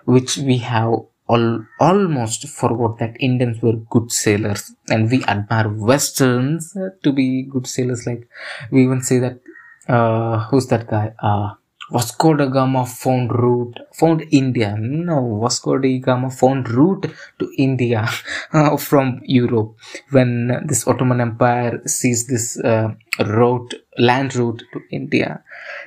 which 0.04 0.36
we 0.38 0.58
have 0.58 0.92
all, 1.28 1.64
almost 1.80 2.48
forgot 2.48 2.98
that 2.98 3.16
Indians 3.20 3.62
were 3.62 3.76
good 3.90 4.10
sailors 4.12 4.74
and 4.88 5.10
we 5.10 5.24
admire 5.24 5.68
Westerns 5.68 6.76
to 7.02 7.12
be 7.12 7.42
good 7.42 7.66
sailors. 7.66 8.06
Like 8.06 8.28
we 8.70 8.84
even 8.84 9.02
say 9.02 9.18
that, 9.18 9.40
uh, 9.88 10.46
who's 10.46 10.66
that 10.66 10.88
guy? 10.88 11.14
Uh, 11.22 11.54
Vasco 11.90 12.34
da 12.34 12.46
Gama 12.46 12.86
found 12.86 13.30
route, 13.32 13.78
found 13.92 14.24
India. 14.30 14.76
No, 14.78 15.38
Vasco 15.42 15.78
da 15.78 15.98
Gama 15.98 16.30
found 16.30 16.68
route 16.70 17.12
to 17.38 17.52
India 17.58 18.08
uh, 18.52 18.76
from 18.78 19.20
Europe 19.24 19.76
when 20.10 20.62
this 20.64 20.86
Ottoman 20.86 21.20
Empire 21.20 21.82
sees 21.86 22.26
this 22.26 22.58
uh, 22.60 22.94
route, 23.26 23.74
land 23.98 24.34
route 24.36 24.62
to 24.72 24.80
India. 24.90 25.42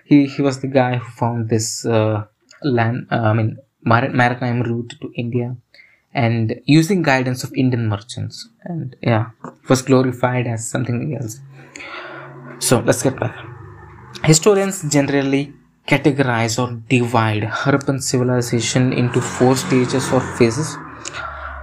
He, 0.05 0.27
he 0.27 0.41
was 0.43 0.60
the 0.60 0.67
guy 0.67 0.98
who 0.98 1.10
found 1.12 1.50
this 1.50 1.86
uh, 1.86 2.25
land, 2.62 3.07
uh, 3.12 3.15
I 3.15 3.34
mean, 3.34 3.57
maritime 3.86 4.62
route 4.63 4.94
to 5.01 5.12
India 5.15 5.56
and 6.13 6.60
using 6.65 7.01
guidance 7.01 7.44
of 7.44 7.54
Indian 7.54 7.88
merchants. 7.88 8.50
And 8.63 8.96
yeah, 9.01 9.25
was 9.70 9.82
glorified 9.82 10.48
as 10.48 10.68
something 10.68 11.18
else. 11.20 11.39
So 12.60 12.80
let's 12.80 13.04
get 13.04 13.20
back. 13.20 13.36
Historians 14.24 14.84
generally 14.89 15.54
categorize 15.88 16.58
or 16.62 16.82
divide 16.89 17.44
Harappan 17.44 18.01
civilization 18.01 18.92
into 18.94 19.22
four 19.22 19.56
stages 19.56 20.12
or 20.12 20.22
phases. 20.38 20.77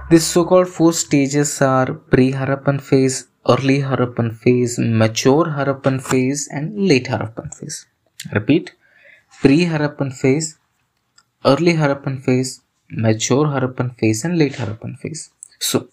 These 0.09 0.25
so-called 0.25 0.69
four 0.69 0.93
stages 0.93 1.61
are 1.61 1.93
pre-Harappan 1.93 2.79
phase, 2.81 3.27
early 3.49 3.79
Harappan 3.79 4.35
phase, 4.35 4.77
mature 4.77 5.45
Harappan 5.45 6.01
phase, 6.01 6.47
and 6.51 6.87
late 6.87 7.07
Harappan 7.07 7.53
phase. 7.53 7.87
Repeat: 8.31 8.73
pre-Harappan 9.41 10.13
phase, 10.13 10.57
early 11.45 11.73
Harappan 11.73 12.21
phase, 12.23 12.61
mature 12.89 13.45
Harappan 13.45 13.97
phase, 13.97 14.23
and 14.25 14.37
late 14.37 14.53
Harappan 14.53 14.97
phase. 14.97 15.29
So, 15.59 15.89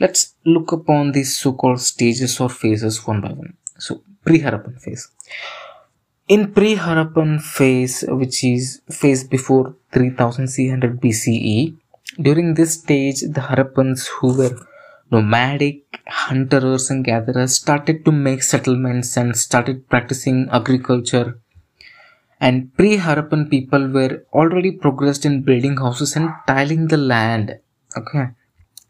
let's 0.00 0.34
look 0.44 0.72
upon 0.72 1.12
these 1.12 1.36
so-called 1.36 1.80
stages 1.80 2.40
or 2.40 2.48
phases 2.48 3.06
one 3.06 3.20
by 3.20 3.32
one. 3.32 3.56
So, 3.78 4.02
pre-Harappan 4.24 4.80
phase 4.80 5.08
in 6.26 6.52
pre-Harappan 6.52 7.40
phase, 7.42 8.04
which 8.08 8.44
is 8.44 8.80
phase 8.90 9.24
before 9.24 9.76
3300 9.92 11.00
BCE, 11.00 11.76
during 12.20 12.54
this 12.54 12.74
stage, 12.74 13.20
the 13.20 13.40
Harappans 13.40 14.06
who 14.06 14.36
were 14.38 14.58
nomadic 15.10 15.82
hunters 16.06 16.90
and 16.90 17.04
gatherers 17.04 17.54
started 17.54 18.04
to 18.04 18.12
make 18.12 18.42
settlements 18.42 19.16
and 19.16 19.36
started 19.36 19.88
practicing 19.88 20.48
agriculture. 20.50 21.40
And 22.46 22.76
pre-Harappan 22.76 23.50
people 23.50 23.88
were 23.88 24.24
already 24.34 24.70
progressed 24.70 25.24
in 25.24 25.42
building 25.48 25.78
houses 25.78 26.14
and 26.14 26.28
tiling 26.46 26.88
the 26.88 26.98
land. 26.98 27.58
Okay. 27.96 28.26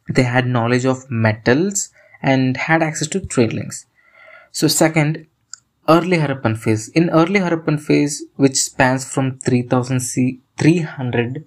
They 0.08 0.24
had 0.24 0.46
knowledge 0.46 0.84
of 0.84 1.08
metals 1.08 1.90
and 2.20 2.56
had 2.56 2.82
access 2.82 3.06
to 3.08 3.20
trade 3.20 3.52
links. 3.52 3.86
So 4.50 4.66
second, 4.66 5.26
early 5.88 6.16
Harappan 6.16 6.58
phase. 6.58 6.88
In 6.88 7.10
early 7.10 7.38
Harappan 7.38 7.80
phase, 7.80 8.24
which 8.34 8.56
spans 8.56 9.04
from 9.04 9.38
3300 9.38 11.44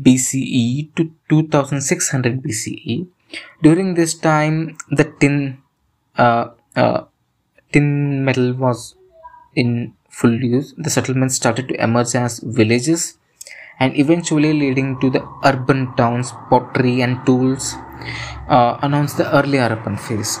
BCE 0.00 0.94
to 0.96 1.12
2600 1.28 2.42
BCE, 2.42 3.06
during 3.62 3.94
this 3.94 4.14
time 4.14 4.78
the 4.90 5.12
tin 5.20 5.58
uh, 6.16 6.48
uh, 6.74 7.04
tin 7.72 8.24
metal 8.24 8.54
was 8.54 8.94
in 9.54 9.92
full 10.18 10.36
use, 10.54 10.74
the 10.76 10.90
settlements 10.90 11.36
started 11.36 11.68
to 11.68 11.82
emerge 11.82 12.14
as 12.14 12.40
villages 12.60 13.18
and 13.80 13.96
eventually 13.96 14.52
leading 14.52 14.98
to 15.00 15.10
the 15.10 15.22
urban 15.44 15.94
towns, 15.96 16.32
pottery 16.50 17.00
and 17.02 17.24
tools 17.26 17.74
uh, 18.48 18.78
announced 18.82 19.16
the 19.16 19.28
early 19.38 19.58
Harappan 19.58 19.98
phase. 19.98 20.38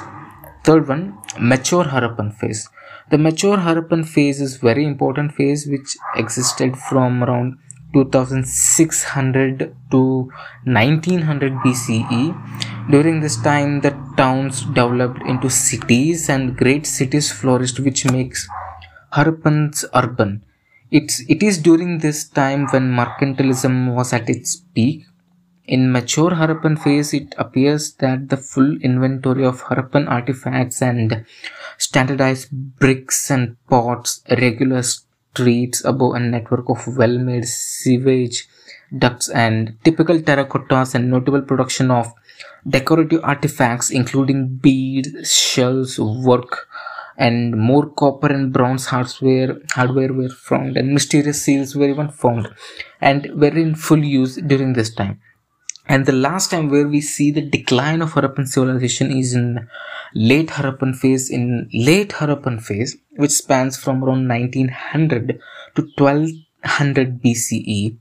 Third 0.62 0.88
one, 0.88 1.18
mature 1.38 1.84
Harappan 1.84 2.34
phase. 2.38 2.68
The 3.10 3.18
mature 3.18 3.58
Harappan 3.58 4.06
phase 4.06 4.40
is 4.40 4.56
very 4.56 4.84
important 4.84 5.34
phase 5.34 5.66
which 5.66 5.96
existed 6.16 6.76
from 6.76 7.22
around 7.24 7.58
2600 7.92 9.74
to 9.90 10.30
1900 10.64 11.52
BCE. 11.64 12.90
During 12.90 13.20
this 13.20 13.36
time, 13.36 13.80
the 13.80 13.92
towns 14.16 14.62
developed 14.62 15.22
into 15.22 15.48
cities 15.48 16.28
and 16.28 16.56
great 16.56 16.86
cities 16.86 17.30
flourished, 17.30 17.78
which 17.80 18.04
makes 18.10 18.48
Harappans 19.14 19.84
urban. 19.94 20.44
It's, 20.90 21.20
it 21.28 21.42
is 21.42 21.58
during 21.58 21.98
this 21.98 22.28
time 22.28 22.66
when 22.68 22.92
mercantilism 22.92 23.94
was 23.94 24.12
at 24.12 24.28
its 24.28 24.56
peak. 24.74 25.06
In 25.66 25.92
mature 25.92 26.32
Harappan 26.32 26.78
phase, 26.78 27.14
it 27.14 27.34
appears 27.38 27.94
that 27.94 28.28
the 28.28 28.36
full 28.36 28.76
inventory 28.82 29.44
of 29.44 29.62
Harappan 29.62 30.08
artifacts 30.08 30.82
and 30.82 31.24
standardized 31.78 32.50
bricks 32.50 33.30
and 33.30 33.56
pots, 33.68 34.22
regular 34.30 34.82
streets 34.82 35.84
above 35.84 36.14
a 36.16 36.20
network 36.20 36.68
of 36.68 36.96
well-made 36.96 37.46
sewage 37.46 38.46
ducts 38.98 39.28
and 39.30 39.76
typical 39.84 40.18
terracottas 40.18 40.94
and 40.94 41.10
notable 41.10 41.42
production 41.42 41.90
of 41.90 42.12
decorative 42.68 43.20
artifacts 43.24 43.90
including 43.90 44.56
beads, 44.56 45.32
shells, 45.32 45.98
work, 45.98 46.68
and 47.16 47.56
more 47.56 47.86
copper 47.90 48.28
and 48.28 48.52
bronze 48.52 48.86
hardware 48.86 49.56
hardware 49.72 50.12
were 50.12 50.28
found 50.28 50.76
and 50.76 50.92
mysterious 50.92 51.42
seals 51.42 51.76
were 51.76 51.88
even 51.88 52.08
found 52.08 52.48
and 53.00 53.30
were 53.40 53.56
in 53.64 53.74
full 53.74 54.04
use 54.04 54.36
during 54.36 54.72
this 54.72 54.92
time 54.94 55.20
and 55.86 56.06
the 56.06 56.12
last 56.12 56.50
time 56.50 56.70
where 56.70 56.88
we 56.88 57.00
see 57.00 57.30
the 57.30 57.42
decline 57.42 58.00
of 58.00 58.12
Harappan 58.12 58.48
civilization 58.48 59.10
is 59.12 59.34
in 59.34 59.68
late 60.14 60.48
Harappan 60.48 60.96
phase. 60.96 61.28
In 61.28 61.68
late 61.74 62.10
Harappan 62.10 62.62
phase, 62.62 62.96
which 63.16 63.32
spans 63.32 63.76
from 63.76 64.02
around 64.02 64.26
1900 64.26 65.40
to 65.74 65.82
1200 65.82 67.20
BCE, 67.22 67.98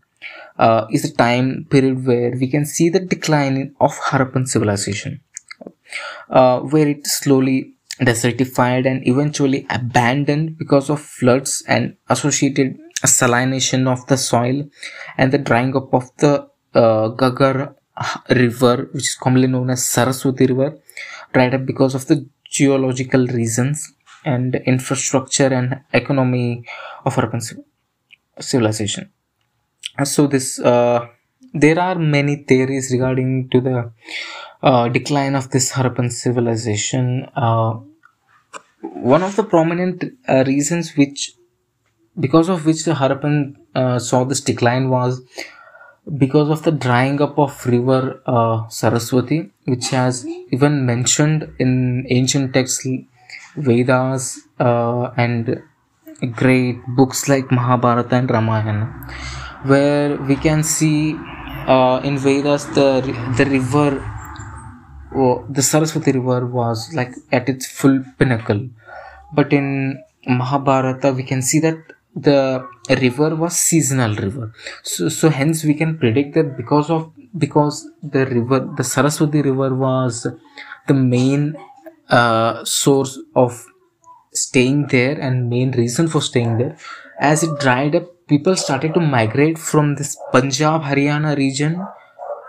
uh, 0.57 0.85
is 0.91 1.01
the 1.01 1.15
time 1.15 1.65
period 1.69 2.05
where 2.05 2.31
we 2.31 2.47
can 2.47 2.65
see 2.65 2.87
the 2.87 2.99
decline 3.01 3.75
of 3.81 3.97
Harappan 3.99 4.47
civilization, 4.47 5.19
uh, 6.29 6.61
where 6.61 6.87
it 6.87 7.05
slowly 7.05 7.72
desertified 7.99 8.85
and 8.85 9.07
eventually 9.07 9.65
abandoned 9.69 10.57
because 10.57 10.89
of 10.89 10.99
floods 10.99 11.63
and 11.67 11.95
associated 12.09 12.77
salination 13.05 13.87
of 13.87 14.05
the 14.07 14.17
soil 14.17 14.67
and 15.17 15.31
the 15.31 15.37
drying 15.37 15.75
up 15.75 15.93
of 15.93 16.05
the 16.17 16.47
uh, 16.73 17.09
Ghaggar 17.09 17.75
river 18.29 18.89
which 18.93 19.09
is 19.09 19.15
commonly 19.15 19.47
known 19.47 19.69
as 19.69 19.87
Saraswati 19.87 20.47
river 20.47 20.79
dried 21.33 21.53
up 21.53 21.65
because 21.65 21.93
of 21.95 22.07
the 22.07 22.25
geological 22.45 23.27
reasons 23.27 23.93
and 24.25 24.55
infrastructure 24.55 25.53
and 25.53 25.81
economy 25.91 26.63
of 27.05 27.17
urban 27.17 27.41
civilization. 28.39 29.11
So 30.03 30.27
this 30.27 30.59
uh, 30.59 31.07
there 31.53 31.79
are 31.79 31.95
many 31.95 32.37
theories 32.37 32.89
regarding 32.91 33.49
to 33.49 33.61
the 33.61 33.91
uh, 34.63 34.87
decline 34.87 35.35
of 35.35 35.49
this 35.51 35.71
Harappan 35.73 36.11
civilization. 36.11 37.27
Uh, 37.35 37.79
one 38.81 39.21
of 39.21 39.35
the 39.35 39.43
prominent 39.43 40.03
uh, 40.27 40.43
reasons 40.47 40.95
which 40.95 41.33
because 42.19 42.47
of 42.47 42.65
which 42.65 42.83
the 42.85 42.93
Harappan 42.93 43.55
uh, 43.75 43.99
saw 43.99 44.23
this 44.23 44.39
decline 44.41 44.89
was 44.89 45.21
because 46.17 46.49
of 46.49 46.63
the 46.63 46.71
drying 46.71 47.21
up 47.21 47.37
of 47.39 47.65
river 47.65 48.21
uh, 48.25 48.67
Saraswati, 48.69 49.51
which 49.65 49.89
has 49.89 50.25
even 50.51 50.85
mentioned 50.85 51.51
in 51.59 52.05
ancient 52.09 52.53
texts, 52.53 52.87
Vedas, 53.55 54.41
uh, 54.59 55.11
and 55.17 55.61
great 56.35 56.77
books 56.95 57.27
like 57.27 57.51
Mahabharata 57.51 58.15
and 58.15 58.29
Ramayana, 58.29 58.85
where 59.63 60.15
we 60.17 60.35
can 60.35 60.63
see 60.63 61.11
in 61.11 62.17
Vedas 62.17 62.65
the 62.75 63.01
the 63.37 63.45
river, 63.45 63.89
the 65.49 65.61
Saraswati 65.61 66.11
river 66.11 66.45
was 66.45 66.93
like 66.93 67.13
at 67.31 67.49
its 67.49 67.65
full 67.67 68.03
pinnacle, 68.17 68.69
but 69.33 69.53
in 69.53 70.01
Mahabharata 70.27 71.11
we 71.13 71.23
can 71.23 71.41
see 71.41 71.59
that 71.59 71.77
the 72.15 72.67
river 72.89 73.35
was 73.35 73.57
seasonal 73.57 74.15
river. 74.15 74.53
So, 74.83 75.09
so 75.09 75.29
hence 75.29 75.63
we 75.63 75.73
can 75.73 75.97
predict 75.97 76.35
that 76.35 76.57
because 76.57 76.89
of 76.89 77.11
because 77.37 77.89
the 78.03 78.25
river 78.25 78.59
the 78.77 78.83
saraswati 78.83 79.41
river 79.41 79.73
was 79.73 80.27
the 80.87 80.93
main 80.93 81.55
uh, 82.09 82.63
source 82.63 83.19
of 83.35 83.65
staying 84.31 84.87
there 84.87 85.19
and 85.19 85.49
main 85.49 85.71
reason 85.71 86.07
for 86.07 86.21
staying 86.21 86.57
there. 86.57 86.77
As 87.19 87.43
it 87.43 87.59
dried 87.59 87.95
up 87.95 88.05
people 88.27 88.55
started 88.55 88.93
to 88.93 88.99
migrate 88.99 89.57
from 89.57 89.95
this 89.95 90.15
punjab 90.31 90.81
haryana 90.89 91.35
region 91.37 91.73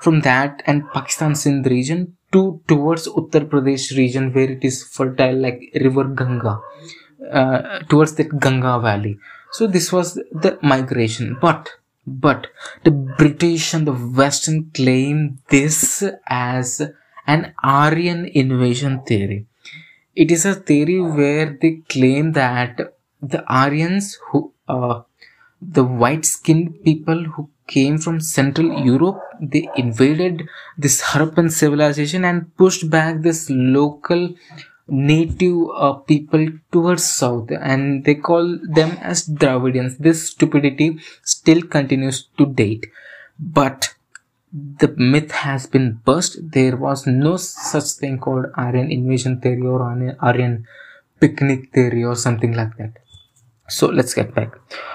from 0.02 0.20
that 0.20 0.62
and 0.66 0.84
pakistan 0.92 1.34
sindh 1.34 1.66
region 1.74 2.16
to 2.34 2.42
towards 2.72 3.06
uttar 3.20 3.42
pradesh 3.52 3.86
region 4.00 4.26
where 4.34 4.50
it 4.56 4.64
is 4.70 4.76
fertile 4.96 5.38
like 5.46 5.60
river 5.86 6.04
ganga 6.20 6.54
uh, 7.38 7.78
towards 7.90 8.14
that 8.18 8.30
ganga 8.44 8.74
valley. 8.88 9.14
So 9.52 9.66
this 9.66 9.92
was 9.96 10.14
the 10.44 10.58
migration. 10.62 11.38
But 11.40 11.70
but 12.06 12.48
the 12.86 12.90
british 12.90 13.72
and 13.76 13.86
the 13.86 13.98
western 14.20 14.70
claim 14.78 15.38
this 15.48 16.04
as 16.26 16.82
an 17.26 17.54
aryan 17.62 18.26
invasion 18.26 19.02
theory. 19.08 19.46
It 20.14 20.30
is 20.30 20.44
a 20.44 20.54
theory 20.54 21.00
where 21.00 21.56
they 21.60 21.72
claim 21.94 22.32
that 22.32 22.94
the 23.22 23.42
aryans 23.62 24.18
who 24.26 24.52
uh, 24.68 25.00
the 25.60 25.84
white 25.84 26.26
skinned 26.26 26.84
people 26.84 27.24
who 27.24 27.48
came 27.66 27.96
from 27.98 28.20
central 28.20 28.68
europe 28.84 29.20
they 29.40 29.68
invaded 29.76 30.46
this 30.76 31.00
harappan 31.02 31.50
civilization 31.50 32.24
and 32.24 32.54
pushed 32.56 32.88
back 32.90 33.22
this 33.22 33.48
local 33.50 34.28
native 34.86 35.56
uh, 35.74 35.94
people 35.94 36.46
towards 36.70 37.04
south 37.04 37.50
and 37.50 38.04
they 38.04 38.14
call 38.14 38.58
them 38.62 38.98
as 39.00 39.26
Dravidians. 39.26 39.98
This 39.98 40.30
stupidity 40.30 40.98
still 41.22 41.62
continues 41.62 42.28
to 42.38 42.46
date. 42.46 42.86
But 43.38 43.94
the 44.52 44.88
myth 44.96 45.32
has 45.32 45.66
been 45.66 46.00
burst. 46.04 46.38
There 46.52 46.76
was 46.76 47.06
no 47.06 47.36
such 47.36 47.84
thing 47.92 48.18
called 48.18 48.46
Aryan 48.56 48.90
invasion 48.90 49.40
theory 49.40 49.62
or 49.62 49.82
Aryan 50.20 50.66
picnic 51.18 51.72
theory 51.72 52.04
or 52.04 52.14
something 52.14 52.52
like 52.52 52.76
that. 52.76 52.98
So 53.68 53.86
let's 53.86 54.14
get 54.14 54.34
back. 54.34 54.52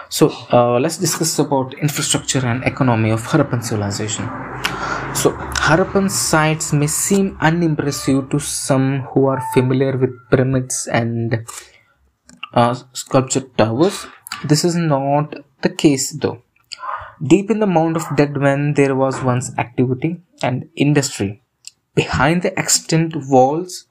So 0.10 0.30
uh, 0.52 0.80
let's 0.80 0.98
discuss 0.98 1.40
about 1.40 1.74
infrastructure 1.76 2.46
and 2.46 2.64
economy 2.64 3.10
of 3.10 3.22
Harappan 3.24 3.64
civilization. 3.64 4.26
So, 5.16 5.32
Harappan 5.68 6.10
sites 6.10 6.72
may 6.72 6.88
seem 6.88 7.36
unimpressive 7.42 8.30
to 8.30 8.40
some 8.40 9.02
who 9.12 9.26
are 9.26 9.42
familiar 9.54 9.98
with 9.98 10.12
pyramids 10.30 10.88
and 10.88 11.46
uh, 12.54 12.76
sculptured 12.94 13.58
towers. 13.58 14.06
This 14.46 14.64
is 14.64 14.76
not 14.76 15.34
the 15.62 15.70
case 15.70 16.12
though. 16.12 16.44
Deep 17.22 17.50
in 17.52 17.60
the 17.60 17.68
mound 17.68 17.98
of 17.98 18.16
dead 18.16 18.38
men, 18.38 18.76
there 18.76 18.96
was 18.96 19.22
once 19.24 19.52
activity 19.58 20.22
and 20.42 20.70
industry. 20.76 21.42
Behind 21.96 22.44
the 22.44 22.58
extant 22.58 23.14
walls, 23.28 23.88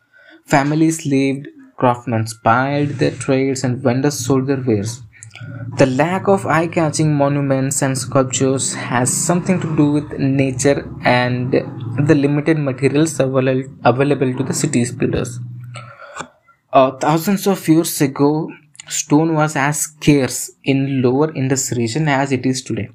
families 0.46 1.04
lived, 1.04 1.48
craftsmen 1.78 2.26
plied 2.42 2.90
their 3.00 3.12
trades, 3.12 3.64
and 3.64 3.78
vendors 3.78 4.18
sold 4.24 4.46
their 4.48 4.60
wares. 4.60 5.02
The 5.78 5.86
lack 5.86 6.26
of 6.26 6.46
eye 6.46 6.66
catching 6.66 7.14
monuments 7.14 7.82
and 7.82 7.96
sculptures 7.96 8.74
has 8.74 9.12
something 9.12 9.60
to 9.60 9.76
do 9.76 9.92
with 9.92 10.18
nature 10.18 10.90
and 11.04 11.52
the 11.52 12.14
limited 12.14 12.58
materials 12.58 13.20
available 13.20 14.34
to 14.34 14.42
the 14.42 14.52
city's 14.52 14.90
builders. 14.92 15.38
Uh, 16.72 16.90
thousands 16.98 17.46
of 17.46 17.66
years 17.68 18.00
ago, 18.00 18.50
stone 18.88 19.34
was 19.34 19.54
as 19.56 19.80
scarce 19.82 20.50
in 20.64 21.02
lower 21.02 21.32
Indus 21.34 21.72
region 21.72 22.08
as 22.08 22.32
it 22.32 22.44
is 22.44 22.62
today. 22.62 22.90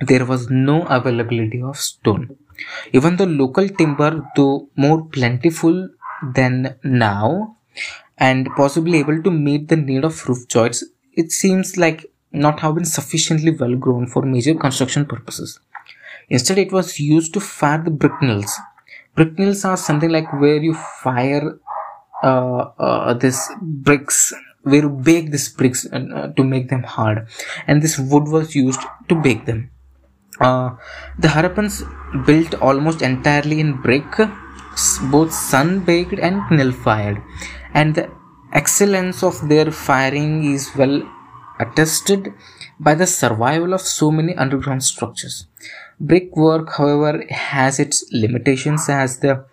There 0.00 0.24
was 0.24 0.48
no 0.48 0.82
availability 0.86 1.60
of 1.62 1.76
stone. 1.76 2.36
Even 2.92 3.16
the 3.16 3.26
local 3.26 3.68
timber, 3.68 4.26
though 4.34 4.68
more 4.76 5.04
plentiful 5.06 5.90
than 6.34 6.76
now 6.82 7.56
and 8.18 8.48
possibly 8.56 8.98
able 8.98 9.22
to 9.22 9.30
meet 9.30 9.68
the 9.68 9.76
need 9.76 10.04
of 10.04 10.28
roof 10.28 10.46
joists, 10.48 10.84
it 11.14 11.32
seems 11.32 11.76
like 11.76 12.06
not 12.32 12.60
have 12.60 12.74
been 12.74 12.84
sufficiently 12.84 13.50
well 13.50 13.74
grown 13.74 14.06
for 14.06 14.22
major 14.22 14.54
construction 14.54 15.04
purposes. 15.06 15.58
Instead, 16.28 16.58
it 16.58 16.72
was 16.72 17.00
used 17.00 17.34
to 17.34 17.40
fire 17.40 17.82
the 17.82 17.90
brick 17.90 18.22
nails. 18.22 18.56
Brick 19.16 19.38
nails 19.38 19.64
are 19.64 19.76
something 19.76 20.10
like 20.10 20.32
where 20.32 20.62
you 20.62 20.74
fire 20.74 21.58
uh, 22.22 22.70
uh, 22.78 23.14
this 23.14 23.50
bricks 23.60 24.32
where 24.62 24.82
you 24.82 24.90
bake 24.90 25.30
these 25.30 25.48
bricks 25.48 25.86
uh, 25.86 26.32
to 26.36 26.44
make 26.44 26.68
them 26.68 26.82
hard 26.82 27.26
and 27.66 27.80
this 27.80 27.98
wood 27.98 28.28
was 28.28 28.54
used 28.54 28.80
to 29.08 29.14
bake 29.14 29.46
them 29.46 29.70
uh, 30.40 30.70
the 31.18 31.28
Harappans 31.28 31.84
built 32.26 32.54
almost 32.54 33.02
entirely 33.02 33.60
in 33.60 33.80
brick, 33.80 34.10
both 35.10 35.32
sun 35.32 35.80
baked 35.80 36.18
and 36.18 36.40
nail 36.50 36.72
fired, 36.72 37.22
and 37.74 37.94
the 37.94 38.10
excellence 38.52 39.22
of 39.22 39.48
their 39.48 39.70
firing 39.70 40.44
is 40.52 40.74
well 40.76 41.02
attested 41.58 42.32
by 42.78 42.94
the 42.94 43.06
survival 43.06 43.74
of 43.74 43.80
so 43.80 44.10
many 44.10 44.34
underground 44.34 44.82
structures. 44.82 45.46
Brickwork, 46.00 46.72
however, 46.76 47.24
has 47.28 47.78
its 47.78 48.04
limitations 48.12 48.88
as 48.88 49.18
the 49.18 49.44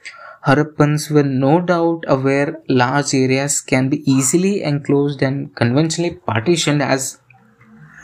Harappans 0.46 1.12
were 1.12 1.24
no 1.24 1.60
doubt 1.60 2.06
aware 2.08 2.62
large 2.70 3.14
areas 3.14 3.60
can 3.60 3.90
be 3.90 4.00
easily 4.10 4.64
enclosed 4.64 5.22
and 5.22 5.54
conventionally 5.56 6.16
partitioned 6.16 6.82
as 6.82 7.20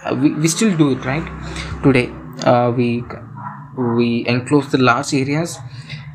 uh, 0.03 0.13
we, 0.15 0.33
we 0.33 0.47
still 0.49 0.75
do 0.75 0.91
it 0.91 1.05
right 1.05 1.25
today 1.83 2.09
uh, 2.45 2.69
we 2.75 3.01
we 3.97 4.25
enclose 4.27 4.69
the 4.71 4.77
large 4.77 5.13
areas 5.13 5.57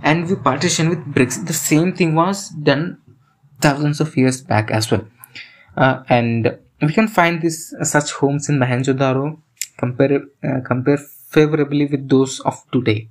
and 0.02 0.28
we 0.28 0.36
partition 0.36 0.90
with 0.90 1.02
bricks 1.14 1.38
the 1.38 1.52
same 1.52 1.94
thing 1.94 2.14
was 2.14 2.50
done 2.70 2.98
thousands 3.60 4.00
of 4.00 4.16
years 4.16 4.40
back 4.42 4.70
as 4.70 4.90
well 4.90 5.04
uh, 5.76 6.02
and 6.08 6.58
we 6.82 6.92
can 6.92 7.08
find 7.08 7.42
this 7.42 7.74
uh, 7.80 7.84
such 7.84 8.12
homes 8.12 8.48
in 8.48 8.58
Mohenjo-daro 8.58 9.38
compare 9.76 10.22
uh, 10.44 10.60
compare 10.64 10.98
favorably 11.36 11.86
with 11.86 12.08
those 12.08 12.40
of 12.40 12.64
today 12.72 13.08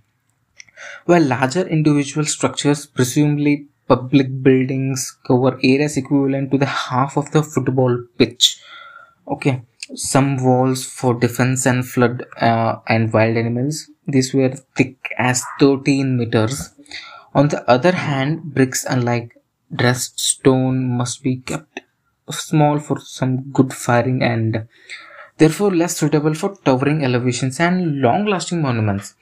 while 1.05 1.23
larger 1.23 1.67
individual 1.67 2.25
structures 2.25 2.85
presumably 2.85 3.67
public 3.87 4.27
buildings 4.43 5.17
cover 5.27 5.53
areas 5.63 5.97
equivalent 5.97 6.51
to 6.51 6.57
the 6.57 6.65
half 6.65 7.17
of 7.17 7.31
the 7.31 7.41
football 7.41 7.97
pitch 8.17 8.59
okay 9.27 9.61
some 9.95 10.37
walls 10.43 10.85
for 10.85 11.13
defense 11.13 11.65
and 11.65 11.87
flood 11.87 12.25
uh, 12.41 12.75
and 12.87 13.13
wild 13.13 13.37
animals. 13.37 13.89
These 14.07 14.33
were 14.33 14.53
thick 14.75 14.97
as 15.17 15.43
13 15.59 16.17
meters. 16.17 16.73
On 17.33 17.47
the 17.47 17.69
other 17.69 17.91
hand, 17.91 18.43
bricks, 18.43 18.85
unlike 18.85 19.36
dressed 19.73 20.19
stone, 20.19 20.97
must 20.97 21.23
be 21.23 21.37
kept 21.37 21.81
small 22.29 22.79
for 22.79 22.99
some 22.99 23.51
good 23.51 23.73
firing 23.73 24.21
and 24.21 24.67
therefore 25.37 25.73
less 25.73 25.97
suitable 25.97 26.33
for 26.33 26.55
towering 26.65 27.03
elevations 27.03 27.59
and 27.59 28.01
long 28.01 28.25
lasting 28.25 28.61
monuments. 28.61 29.15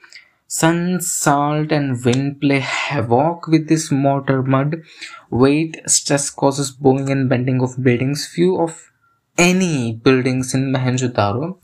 Sun, 0.48 1.00
salt, 1.00 1.72
and 1.72 2.04
wind 2.04 2.40
play 2.40 2.60
havoc 2.60 3.48
with 3.48 3.68
this 3.68 3.90
mortar 3.90 4.42
mud. 4.42 4.82
Weight, 5.28 5.80
stress 5.86 6.30
causes 6.30 6.70
bowing 6.70 7.10
and 7.10 7.28
bending 7.28 7.60
of 7.60 7.82
buildings. 7.82 8.26
Few 8.26 8.56
of 8.60 8.92
any 9.36 9.92
buildings 9.92 10.54
in 10.54 10.72
Mohenjo-daro 10.72 11.58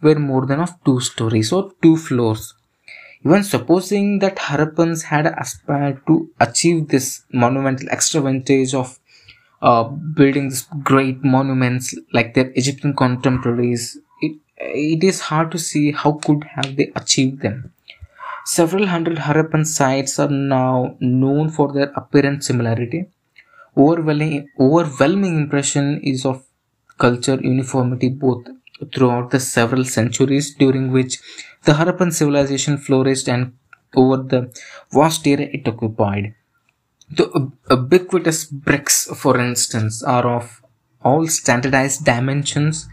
were 0.00 0.18
more 0.18 0.46
than 0.46 0.60
of 0.60 0.72
two 0.84 1.00
stories 1.00 1.52
or 1.52 1.72
two 1.82 1.96
floors. 1.96 2.54
Even 3.24 3.42
supposing 3.44 4.18
that 4.20 4.36
Harappans 4.36 5.02
had 5.04 5.26
aspired 5.26 6.00
to 6.06 6.30
achieve 6.40 6.88
this 6.88 7.24
monumental 7.32 7.88
extra 7.90 8.20
vantage 8.20 8.74
of 8.74 8.98
uh, 9.60 9.84
building 9.84 10.48
these 10.48 10.66
great 10.82 11.24
monuments 11.24 11.94
like 12.12 12.34
their 12.34 12.52
Egyptian 12.54 12.94
contemporaries, 12.94 13.98
it, 14.22 14.36
it 14.58 15.04
is 15.04 15.20
hard 15.20 15.50
to 15.50 15.58
see 15.58 15.92
how 15.92 16.12
could 16.12 16.44
have 16.44 16.76
they 16.76 16.92
achieved 16.94 17.42
them. 17.42 17.72
Several 18.46 18.86
hundred 18.86 19.18
Harappan 19.18 19.66
sites 19.66 20.18
are 20.18 20.30
now 20.30 20.96
known 21.00 21.50
for 21.50 21.72
their 21.72 21.92
apparent 21.96 22.44
similarity. 22.44 23.06
Overwhelming, 23.76 24.48
overwhelming 24.58 25.36
impression 25.36 26.00
is 26.02 26.24
of 26.24 26.44
culture 26.98 27.38
uniformity 27.40 28.08
both 28.08 28.46
throughout 28.94 29.30
the 29.30 29.40
several 29.40 29.84
centuries 29.84 30.54
during 30.54 30.90
which 30.92 31.18
the 31.64 31.72
Harappan 31.72 32.12
civilization 32.12 32.78
flourished 32.78 33.28
and 33.28 33.52
over 33.94 34.18
the 34.18 34.52
vast 34.92 35.26
area 35.26 35.48
it 35.52 35.66
occupied. 35.66 36.34
The 37.10 37.50
ubiquitous 37.70 38.44
bricks, 38.44 39.06
for 39.06 39.38
instance, 39.40 40.02
are 40.02 40.26
of 40.26 40.62
all 41.02 41.26
standardized 41.26 42.04
dimensions, 42.04 42.86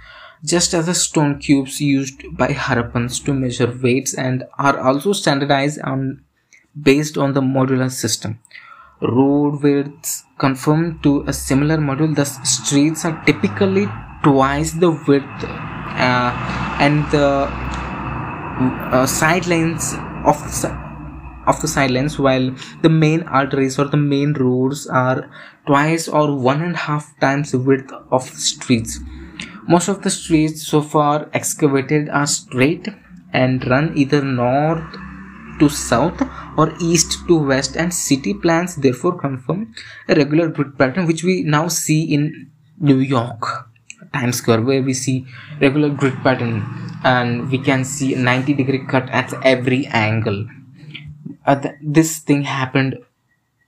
just 0.44 0.74
as 0.74 0.86
the 0.86 0.94
stone 0.94 1.40
cubes 1.40 1.82
used 1.82 2.24
by 2.38 2.50
Harappans 2.50 3.24
to 3.26 3.34
measure 3.34 3.78
weights 3.82 4.14
and 4.14 4.46
are 4.58 4.80
also 4.80 5.12
standardized 5.12 5.80
on 5.82 6.24
based 6.82 7.18
on 7.18 7.34
the 7.34 7.42
modular 7.42 7.92
system. 7.92 8.40
Road 9.02 9.62
widths 9.62 10.24
conform 10.38 11.00
to 11.00 11.24
a 11.28 11.34
similar 11.34 11.80
model, 11.80 12.14
thus 12.14 12.38
streets 12.50 13.04
are 13.06 13.22
typically 13.26 13.88
twice 14.24 14.72
the 14.72 14.92
width 15.08 15.44
uh, 15.44 16.32
and 16.80 17.04
the 17.12 17.50
uh, 18.60 19.06
sidelines 19.06 19.94
of 20.26 20.38
of 21.48 21.62
the 21.62 21.68
sidelines 21.68 22.18
while 22.18 22.56
the 22.82 22.90
main 22.90 23.22
arteries 23.24 23.78
or 23.78 23.86
the 23.86 23.98
main 23.98 24.34
roads 24.34 24.88
are 24.88 25.30
twice 25.68 26.08
or 26.08 26.36
one 26.36 26.62
and 26.62 26.74
a 26.74 26.78
half 26.78 27.20
times 27.20 27.52
the 27.52 27.60
width 27.60 27.92
of 28.12 28.30
the 28.32 28.38
streets. 28.38 29.00
Most 29.68 29.88
of 29.88 30.02
the 30.02 30.10
streets 30.10 30.68
so 30.68 30.82
far 30.82 31.30
excavated 31.34 32.10
are 32.10 32.28
straight 32.28 32.88
and 33.34 33.68
run 33.68 33.96
either 33.96 34.24
north 34.24 34.84
to 35.60 35.70
south 35.70 36.22
or 36.58 36.74
east 36.80 37.18
to 37.28 37.38
west 37.38 37.76
and 37.76 37.94
city 37.94 38.34
plans 38.34 38.76
therefore 38.76 39.18
confirm 39.18 39.74
a 40.10 40.16
regular 40.16 40.50
grid 40.50 40.78
pattern 40.78 41.06
which 41.06 41.24
we 41.24 41.44
now 41.44 41.68
see 41.68 42.04
in 42.04 42.52
new 42.80 43.00
york 43.00 43.70
times 44.16 44.38
square 44.42 44.62
where 44.70 44.84
we 44.90 44.94
see 44.94 45.18
regular 45.62 45.90
grid 45.90 46.18
pattern 46.28 46.56
and 47.04 47.50
we 47.52 47.60
can 47.70 47.84
see 47.86 48.16
90 48.16 48.54
degree 48.62 48.84
cut 48.94 49.10
at 49.10 49.34
every 49.54 49.86
angle. 49.88 50.48
Uh, 51.46 51.56
th- 51.56 51.76
this 51.82 52.20
thing 52.20 52.44
happened 52.44 52.98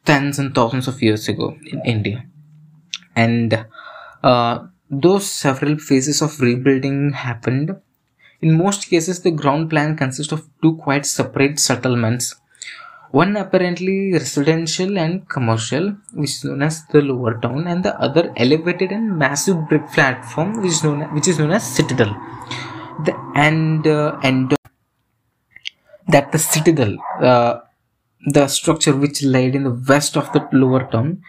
tens 0.06 0.40
and 0.40 0.56
thousands 0.56 0.88
of 0.88 1.02
years 1.02 1.28
ago 1.28 1.58
in 1.72 1.82
india. 1.86 2.26
And 3.16 3.66
uh, 4.24 4.68
those 4.90 5.30
several 5.30 5.78
phases 5.78 6.22
of 6.22 6.40
rebuilding 6.40 7.12
happened 7.12 7.76
in 8.42 8.58
most 8.58 8.88
cases 8.90 9.22
the 9.22 9.32
ground 9.32 9.70
plan 9.70 9.98
consists 9.98 10.34
of 10.34 10.48
two 10.62 10.76
quite 10.78 11.06
separate 11.06 11.60
settlements 11.60 12.36
one 13.12 13.38
apparently 13.38 14.12
residential 14.14 14.98
and 14.98 15.28
commercial, 15.30 15.96
which 16.14 16.32
is 16.32 16.44
known 16.44 16.62
as 16.62 16.86
the 16.88 17.02
lower 17.02 17.40
town, 17.40 17.68
and 17.68 17.84
the 17.84 18.00
other 18.00 18.34
elevated 18.36 18.92
and 18.92 19.18
massive 19.18 19.68
brick 19.70 19.88
platform, 19.92 20.62
which 20.62 20.72
is 20.72 20.84
known 20.84 21.04
as, 21.04 21.14
which 21.14 21.28
is 21.28 21.40
known 21.40 21.52
as 21.52 21.64
citadel. 21.64 22.16
The 23.06 23.16
and 23.36 23.86
uh, 23.88 24.18
and 24.24 24.56
that 26.08 26.32
the 26.32 26.40
citadel, 26.40 26.98
uh, 27.22 27.60
the 28.26 28.48
structure 28.48 28.96
which 28.96 29.24
laid 29.24 29.56
in 29.56 29.64
the 29.64 29.84
west 29.88 30.18
of 30.18 30.32
the 30.34 30.48
lower 30.52 30.90
town, 30.90 31.22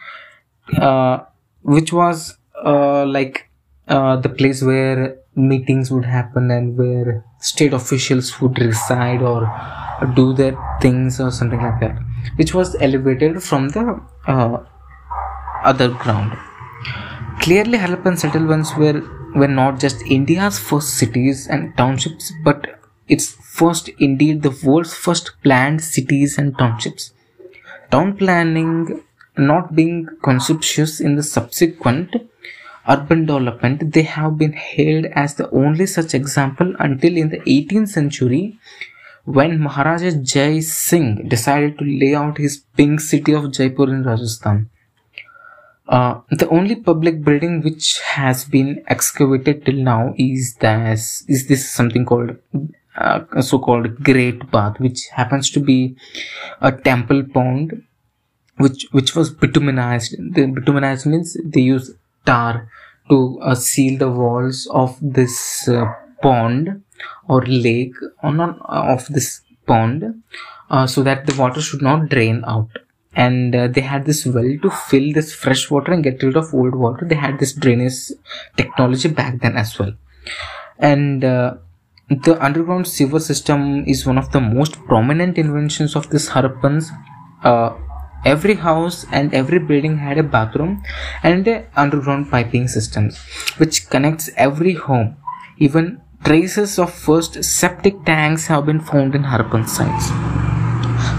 uh, 0.77 1.19
which 1.61 1.93
was 1.93 2.37
uh, 2.65 3.05
like 3.05 3.49
uh, 3.87 4.15
the 4.17 4.29
place 4.29 4.61
where 4.61 5.17
meetings 5.39 5.91
would 5.91 6.05
happen 6.05 6.51
and 6.51 6.77
where 6.77 7.23
state 7.39 7.73
officials 7.73 8.39
would 8.41 8.59
reside 8.59 9.21
or 9.21 9.41
do 10.15 10.33
their 10.33 10.57
things 10.81 11.19
or 11.19 11.31
something 11.31 11.61
like 11.61 11.79
that 11.79 11.97
which 12.35 12.53
was 12.53 12.75
elevated 12.79 13.41
from 13.43 13.69
the 13.69 14.01
uh, 14.27 14.57
other 15.63 15.89
ground. 15.89 16.37
Clearly 17.41 17.77
harappan 17.77 18.17
settlements 18.17 18.75
were 18.75 19.01
were 19.35 19.53
not 19.61 19.79
just 19.79 20.01
india's 20.17 20.57
first 20.57 20.95
cities 21.01 21.47
and 21.47 21.75
townships 21.77 22.31
but 22.43 22.65
its 23.07 23.27
first 23.59 23.89
indeed 24.07 24.41
the 24.41 24.55
world's 24.63 24.93
first 24.93 25.31
planned 25.43 25.81
cities 25.81 26.37
and 26.37 26.57
townships. 26.57 27.11
Town 27.91 28.15
planning 28.17 29.03
not 29.37 29.75
being 29.75 30.07
conspicuous 30.21 30.99
in 30.99 31.15
the 31.15 31.23
subsequent 31.23 32.15
urban 32.89 33.25
development 33.25 33.93
they 33.93 34.01
have 34.01 34.37
been 34.37 34.53
hailed 34.53 35.05
as 35.23 35.35
the 35.35 35.49
only 35.51 35.85
such 35.85 36.13
example 36.13 36.73
until 36.79 37.15
in 37.15 37.29
the 37.29 37.39
18th 37.41 37.89
century 37.89 38.57
when 39.25 39.59
Maharaja 39.61 40.11
Jai 40.11 40.59
Singh 40.59 41.27
decided 41.27 41.77
to 41.77 41.85
lay 41.85 42.15
out 42.15 42.37
his 42.37 42.63
pink 42.75 42.99
city 42.99 43.33
of 43.33 43.51
Jaipur 43.51 43.83
in 43.83 44.03
Rajasthan. 44.03 44.69
Uh, 45.87 46.21
the 46.29 46.47
only 46.49 46.75
public 46.75 47.23
building 47.23 47.61
which 47.61 47.99
has 47.99 48.45
been 48.45 48.83
excavated 48.87 49.65
till 49.65 49.75
now 49.75 50.13
is 50.17 50.55
this 50.61 51.23
is 51.27 51.47
this 51.47 51.69
something 51.69 52.05
called 52.05 52.37
uh, 52.95 53.41
so-called 53.41 54.03
Great 54.03 54.49
Bath, 54.51 54.79
which 54.79 55.07
happens 55.07 55.49
to 55.51 55.59
be 55.59 55.95
a 56.61 56.71
temple 56.71 57.23
pond, 57.23 57.83
which 58.57 58.87
which 58.91 59.15
was 59.15 59.31
bituminized. 59.31 60.15
The 60.35 60.45
bitumenized 60.45 61.07
means 61.07 61.37
they 61.43 61.61
use 61.61 61.91
tar 62.25 62.69
to 63.09 63.39
uh, 63.41 63.55
seal 63.55 63.97
the 63.97 64.09
walls 64.09 64.67
of 64.71 64.97
this 65.01 65.67
uh, 65.67 65.85
pond 66.21 66.83
or 67.27 67.41
lake 67.45 67.93
on, 68.23 68.39
on 68.39 68.59
uh, 68.61 68.93
of 68.93 69.07
this 69.07 69.41
pond 69.65 70.23
uh, 70.69 70.85
so 70.87 71.03
that 71.03 71.25
the 71.25 71.35
water 71.41 71.61
should 71.61 71.81
not 71.81 72.09
drain 72.09 72.43
out 72.45 72.69
and 73.15 73.55
uh, 73.55 73.67
they 73.67 73.81
had 73.81 74.05
this 74.05 74.25
well 74.25 74.57
to 74.61 74.69
fill 74.69 75.11
this 75.13 75.33
fresh 75.33 75.69
water 75.71 75.91
and 75.91 76.03
get 76.03 76.21
rid 76.21 76.37
of 76.37 76.53
old 76.53 76.75
water 76.75 77.05
they 77.05 77.15
had 77.15 77.39
this 77.39 77.53
drainage 77.53 78.11
technology 78.55 79.09
back 79.09 79.39
then 79.41 79.57
as 79.57 79.77
well 79.79 79.93
and 80.77 81.23
the 82.09 82.43
underground 82.43 82.87
sewer 82.87 83.19
system 83.19 83.85
is 83.85 84.05
one 84.05 84.17
of 84.17 84.31
the 84.31 84.41
most 84.41 84.83
prominent 84.85 85.37
inventions 85.37 85.95
of 85.95 86.09
this 86.09 86.29
Harappans. 86.29 86.89
Every 88.25 88.55
house 88.55 89.05
and 89.11 89.33
every 89.33 89.59
building 89.59 89.97
had 89.97 90.17
a 90.17 90.23
bathroom 90.23 90.83
and 91.23 91.47
a 91.47 91.65
underground 91.75 92.29
piping 92.29 92.67
systems 92.67 93.17
which 93.57 93.89
connects 93.89 94.29
every 94.35 94.73
home. 94.73 95.15
Even 95.57 96.01
traces 96.23 96.77
of 96.77 96.93
first 96.93 97.43
septic 97.43 98.03
tanks 98.05 98.47
have 98.47 98.65
been 98.65 98.79
found 98.79 99.15
in 99.15 99.23
Harappan 99.23 99.67
sites. 99.67 100.09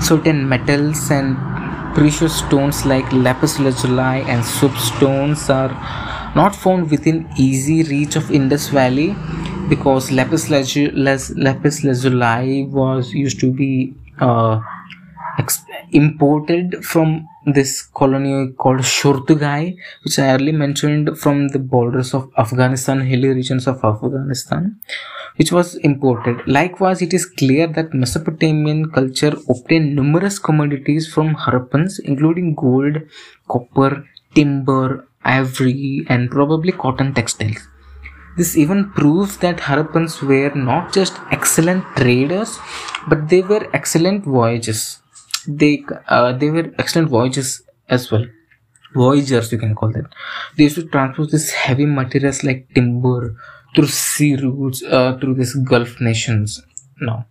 Certain 0.07 0.49
metals 0.49 1.11
and 1.11 1.37
precious 1.95 2.39
stones 2.39 2.85
like 2.85 3.11
lapis 3.13 3.59
lazuli 3.59 4.23
and 4.33 4.43
soapstones 4.45 5.49
are 5.49 5.73
not 6.35 6.55
found 6.55 6.91
within 6.91 7.29
easy 7.37 7.83
reach 7.85 8.15
of 8.15 8.31
Indus 8.31 8.69
Valley 8.69 9.17
because 9.69 10.11
lapis 10.13 10.51
lazuli, 10.51 10.91
lapis 11.37 11.83
lazuli 11.83 12.65
was 12.65 13.13
used 13.13 13.41
to 13.41 13.53
be 13.53 13.95
uh, 14.21 14.61
imported 15.93 16.85
from 16.85 17.27
this 17.47 17.83
colony 17.83 18.53
called 18.53 18.81
Shortugai, 18.81 19.77
which 20.05 20.19
I 20.19 20.35
earlier 20.35 20.53
mentioned 20.53 21.19
from 21.19 21.49
the 21.49 21.59
borders 21.59 22.15
of 22.15 22.31
Afghanistan, 22.37 23.01
hilly 23.01 23.29
regions 23.29 23.67
of 23.67 23.85
Afghanistan, 23.85 24.81
which 25.37 25.53
was 25.53 25.77
imported. 25.77 26.47
Likewise, 26.47 27.03
it 27.03 27.15
is 27.15 27.27
clear 27.27 27.67
that 27.67 27.95
Mesopotamian 27.95 28.91
culture 28.91 29.35
obtained 29.49 29.97
numerous 29.97 30.39
commodities 30.39 31.13
from 31.13 31.35
Harappans, 31.35 31.99
including 32.05 32.55
gold, 32.55 33.03
copper, 33.49 34.05
timber, 34.35 35.07
ivory, 35.25 36.07
and 36.09 36.31
probably 36.31 36.73
cotton 36.73 37.15
textiles. 37.15 37.69
This 38.37 38.57
even 38.57 38.91
proves 38.91 39.39
that 39.39 39.59
Harappans 39.59 40.23
were 40.23 40.55
not 40.55 40.93
just 40.93 41.15
excellent 41.31 41.85
traders, 41.97 42.59
but 43.09 43.29
they 43.29 43.43
were 43.43 43.69
excellent 43.73 44.25
voyagers. 44.25 45.03
They 45.47 45.85
uh, 46.09 46.33
they 46.33 46.51
were 46.51 46.73
excellent 46.79 47.09
voyagers 47.09 47.63
as 47.89 48.11
well. 48.11 48.27
Voyagers, 48.95 49.53
you 49.53 49.59
can 49.59 49.75
call 49.75 49.93
them. 49.93 50.09
They 50.57 50.65
used 50.65 50.77
to 50.77 50.87
transport 50.87 51.31
these 51.31 51.51
heavy 51.51 51.87
materials 51.87 52.43
like 52.43 52.69
timber 52.75 53.37
through 53.75 53.87
sea 53.87 54.37
routes 54.37 54.83
uh, 54.83 55.17
through 55.19 55.35
these 55.35 55.55
Gulf 55.55 56.01
nations. 56.01 56.61
Now, 57.01 57.27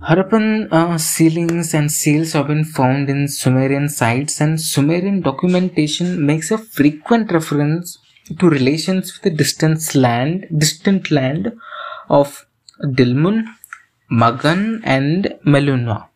Harappan 0.00 0.68
uh, 0.72 0.98
sealings 0.98 1.74
and 1.74 1.90
seals 1.90 2.32
have 2.32 2.48
been 2.48 2.64
found 2.64 3.08
in 3.08 3.28
Sumerian 3.28 3.88
sites, 3.88 4.40
and 4.40 4.60
Sumerian 4.60 5.20
documentation 5.20 6.24
makes 6.24 6.50
a 6.50 6.58
frequent 6.58 7.32
reference 7.32 7.98
to 8.38 8.48
relations 8.48 9.12
with 9.12 9.22
the 9.22 9.30
distant 9.30 9.94
land, 9.94 10.46
distant 10.56 11.10
land 11.10 11.52
of 12.08 12.46
Dilmun, 12.82 13.44
Magan, 14.10 14.82
and 14.84 15.34
Meluhha, 15.44 16.08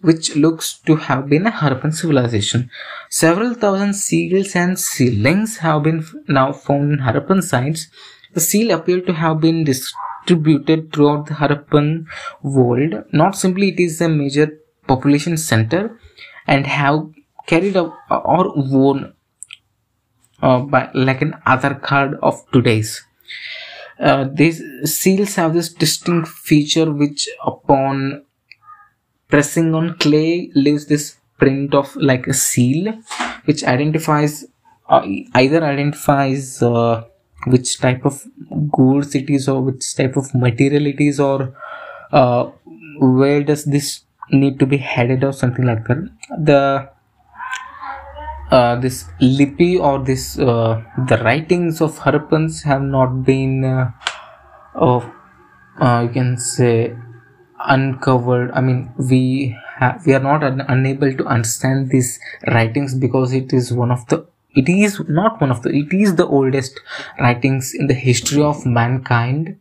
which 0.00 0.34
looks 0.36 0.78
to 0.86 0.96
have 0.96 1.28
been 1.28 1.46
a 1.46 1.50
Harappan 1.50 1.94
civilization. 1.94 2.70
Several 3.08 3.54
thousand 3.54 3.94
seals 3.94 4.56
and 4.56 4.78
sealings 4.78 5.58
have 5.58 5.82
been 5.82 6.04
now 6.28 6.52
found 6.52 6.92
in 6.92 6.98
Harappan 7.00 7.42
sites. 7.42 7.88
The 8.32 8.40
seal 8.40 8.70
appear 8.70 9.00
to 9.02 9.12
have 9.12 9.40
been 9.40 9.64
distributed 9.64 10.92
throughout 10.92 11.26
the 11.26 11.34
Harappan 11.34 12.06
world. 12.42 13.04
Not 13.12 13.36
simply 13.36 13.70
it 13.70 13.80
is 13.80 14.00
a 14.00 14.08
major 14.08 14.58
population 14.86 15.36
center 15.36 15.98
and 16.46 16.66
have 16.66 17.10
carried 17.46 17.76
out 17.76 17.92
or 18.10 18.52
worn 18.56 19.12
uh, 20.42 20.60
by 20.60 20.88
like 20.94 21.22
an 21.22 21.34
Aadhaar 21.46 21.82
card 21.82 22.18
of 22.22 22.42
today's. 22.52 23.04
Uh, 23.98 24.26
these 24.32 24.62
seals 24.84 25.34
have 25.34 25.52
this 25.52 25.72
distinct 25.72 26.28
feature 26.28 26.90
which 26.90 27.28
upon 27.44 28.24
pressing 29.30 29.74
on 29.74 29.96
clay 29.98 30.50
leaves 30.54 30.86
this 30.86 31.16
print 31.38 31.74
of 31.74 31.94
like 31.96 32.26
a 32.26 32.34
seal 32.34 32.92
which 33.44 33.64
identifies 33.64 34.44
uh, 34.88 35.02
either 35.34 35.64
identifies 35.64 36.62
uh, 36.62 37.04
which 37.46 37.78
type 37.80 38.04
of 38.04 38.24
goods 38.70 39.14
it 39.14 39.30
is 39.30 39.48
or 39.48 39.62
which 39.62 39.94
type 39.94 40.16
of 40.16 40.34
material 40.34 40.86
it 40.86 41.00
is 41.00 41.18
or 41.18 41.54
uh, 42.12 42.44
where 42.98 43.42
does 43.42 43.64
this 43.64 44.02
need 44.30 44.58
to 44.58 44.66
be 44.66 44.76
headed 44.76 45.24
or 45.24 45.32
something 45.32 45.64
like 45.64 45.84
that. 45.86 46.08
The 46.38 46.90
uh, 48.50 48.76
this 48.76 49.04
lipi 49.20 49.78
or 49.80 50.04
this 50.04 50.38
uh, 50.38 50.82
the 51.06 51.18
writings 51.18 51.80
of 51.80 51.98
Harappans 51.98 52.62
have 52.64 52.82
not 52.82 53.24
been 53.24 53.64
uh, 53.64 53.92
of 54.74 55.08
uh, 55.80 56.00
you 56.06 56.12
can 56.12 56.36
say 56.36 56.96
uncovered 57.66 58.50
i 58.52 58.60
mean 58.60 58.90
we 59.10 59.56
have 59.76 60.04
we 60.06 60.14
are 60.14 60.20
not 60.30 60.42
un- 60.42 60.64
unable 60.68 61.12
to 61.14 61.24
understand 61.26 61.90
these 61.90 62.18
writings 62.48 62.94
because 62.94 63.32
it 63.32 63.52
is 63.52 63.72
one 63.72 63.90
of 63.90 64.06
the 64.08 64.26
it 64.54 64.68
is 64.68 65.00
not 65.08 65.40
one 65.40 65.50
of 65.50 65.62
the 65.62 65.70
it 65.70 65.92
is 65.92 66.16
the 66.16 66.26
oldest 66.26 66.80
writings 67.20 67.72
in 67.74 67.86
the 67.86 67.94
history 67.94 68.42
of 68.42 68.66
mankind. 68.66 69.56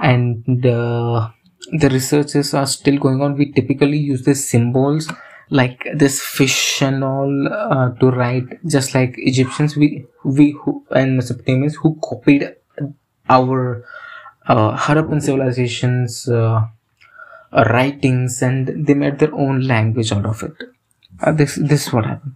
And 0.00 0.64
uh, 0.66 1.30
the 1.72 1.88
researches 1.90 2.54
are 2.54 2.66
still 2.66 2.98
going 2.98 3.20
on. 3.22 3.36
We 3.36 3.52
typically 3.52 3.98
use 3.98 4.22
the 4.24 4.34
symbols 4.34 5.10
like 5.50 5.86
this 5.94 6.20
fish 6.22 6.82
and 6.82 7.02
all 7.02 7.48
uh, 7.48 7.90
to 8.00 8.10
write 8.10 8.44
just 8.66 8.94
like 8.94 9.14
egyptians. 9.18 9.76
We 9.76 10.06
we 10.24 10.52
who 10.52 10.84
and 10.90 11.18
mesopotamians 11.20 11.74
who 11.74 11.98
copied 12.02 12.54
our 13.28 13.84
uh, 14.46 14.76
harappan 14.76 15.20
civilizations 15.22 16.28
uh, 16.28 16.62
writings 17.52 18.42
and 18.42 18.86
they 18.86 18.94
made 18.94 19.18
their 19.18 19.34
own 19.34 19.60
language 19.60 20.12
out 20.12 20.26
of 20.26 20.42
it 20.42 20.54
uh, 21.22 21.32
this 21.32 21.56
this 21.56 21.86
is 21.86 21.92
what 21.92 22.06
happened 22.06 22.34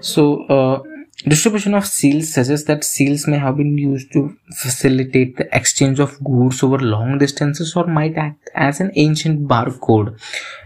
so 0.00 0.44
uh, 0.46 0.82
Distribution 1.26 1.74
of 1.74 1.86
seals 1.86 2.34
suggests 2.34 2.66
that 2.66 2.84
seals 2.84 3.26
may 3.26 3.38
have 3.38 3.56
been 3.56 3.78
used 3.78 4.12
to 4.12 4.36
facilitate 4.52 5.36
the 5.38 5.48
exchange 5.56 5.98
of 5.98 6.22
goods 6.22 6.62
over 6.62 6.78
long 6.78 7.16
distances 7.18 7.74
or 7.76 7.86
might 7.86 8.18
act 8.18 8.50
as 8.54 8.80
an 8.80 8.90
ancient 8.96 9.48
barcode. 9.48 10.20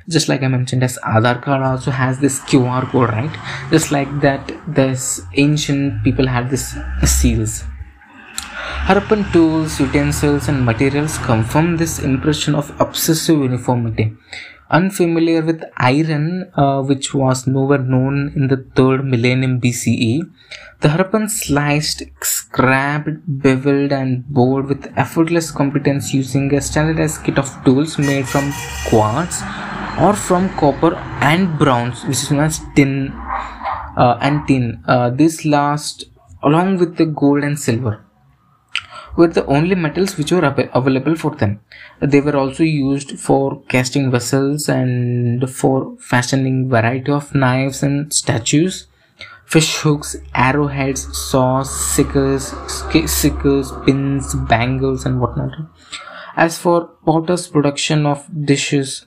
Just 0.09 0.29
like 0.29 0.43
I 0.43 0.49
mentioned, 0.49 0.83
as 0.83 0.99
Aadhaar 1.05 1.41
card 1.43 1.63
also 1.63 1.93
has 1.93 2.19
this 2.19 2.41
QR 2.41 2.91
code, 2.91 3.11
right? 3.11 3.31
Just 3.71 3.93
like 3.93 4.21
that, 4.21 4.51
this 4.67 5.21
ancient 5.35 6.03
people 6.03 6.27
had 6.27 6.51
this 6.51 6.77
seals. 7.05 7.63
Harappan 8.89 9.31
tools, 9.33 9.79
utensils, 9.81 10.49
and 10.49 10.65
materials 10.65 11.19
confirm 11.19 11.77
this 11.77 11.99
impression 11.99 12.55
of 12.55 12.75
obsessive 12.81 13.39
uniformity 13.39 14.17
unfamiliar 14.71 15.43
with 15.43 15.65
iron, 15.77 16.51
uh, 16.55 16.83
which 16.83 17.15
was 17.15 17.47
nowhere 17.47 17.79
known 17.79 18.33
in 18.37 18.49
the 18.49 18.59
third 18.77 19.05
millennium 19.05 19.61
BCE, 19.61 20.31
the 20.81 20.89
Harappan 20.89 21.29
sliced, 21.29 22.03
scraped, 22.23 23.21
beveled, 23.27 23.93
and 23.93 24.27
bored 24.29 24.67
with 24.67 24.93
effortless 24.97 25.51
competence 25.51 26.13
using 26.15 26.55
a 26.55 26.61
standardized 26.61 27.25
kit 27.25 27.39
of 27.39 27.49
tools 27.65 27.99
made 27.99 28.29
from 28.29 28.53
quartz 28.89 29.43
or 30.01 30.15
from 30.15 30.49
copper 30.51 30.95
and 31.21 31.59
bronze, 31.59 32.05
which 32.05 32.19
is 32.19 32.31
known 32.31 32.45
as 32.45 32.61
tin 32.77 33.13
uh, 33.97 34.19
and 34.21 34.47
tin. 34.47 34.83
Uh, 34.87 35.11
this 35.11 35.45
last 35.45 36.05
along 36.43 36.79
with 36.79 36.97
the 36.97 37.07
gold 37.07 37.43
and 37.43 37.59
silver 37.59 38.05
were 39.19 39.27
the 39.27 39.45
only 39.47 39.75
metals 39.75 40.17
which 40.17 40.31
were 40.31 40.45
available 40.81 41.17
for 41.17 41.33
them. 41.35 41.61
They 42.01 42.21
were 42.21 42.37
also 42.37 42.63
used 42.63 43.19
for 43.19 43.61
casting 43.69 44.13
vessels 44.13 44.69
and 44.69 45.51
for 45.51 45.97
fashioning 45.99 46.69
variety 46.69 47.11
of 47.11 47.35
knives 47.35 47.83
and 47.83 48.13
statues, 48.13 48.87
fish 49.45 49.75
hooks, 49.79 50.15
arrowheads, 50.35 51.03
saws, 51.19 51.69
sickles, 51.95 52.55
sickles, 53.07 53.73
pins, 53.85 54.37
bangles, 54.53 55.05
and 55.05 55.21
whatnot. 55.21 55.51
As 56.37 56.57
for 56.57 56.87
potter's 57.05 57.49
production 57.49 58.07
of 58.07 58.25
dishes, 58.47 59.07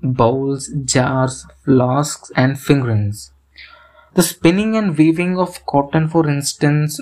bowls, 0.00 0.68
jars, 0.84 1.44
flasks, 1.64 2.30
and 2.36 2.60
fingerings. 2.60 3.32
The 4.14 4.22
spinning 4.22 4.76
and 4.76 4.96
weaving 4.96 5.36
of 5.36 5.66
cotton, 5.66 6.08
for 6.08 6.28
instance, 6.28 7.00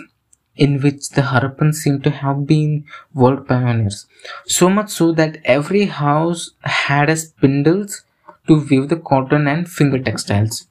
in 0.57 0.81
which 0.81 1.11
the 1.11 1.23
Harappans 1.23 1.75
seem 1.75 2.01
to 2.03 2.11
have 2.11 2.47
been 2.47 2.85
world 3.15 3.47
pioneers. 3.47 4.07
So 4.47 4.69
much 4.71 4.91
so 4.91 5.13
that 5.13 5.39
every 5.45 5.87
house 5.87 6.51
had 6.61 7.11
a 7.11 7.17
spindles 7.17 8.05
to 8.47 8.61
weave 8.69 8.89
the 8.89 8.97
cotton 8.97 9.47
and 9.47 9.69
finger 9.69 9.99
textiles. 9.99 10.67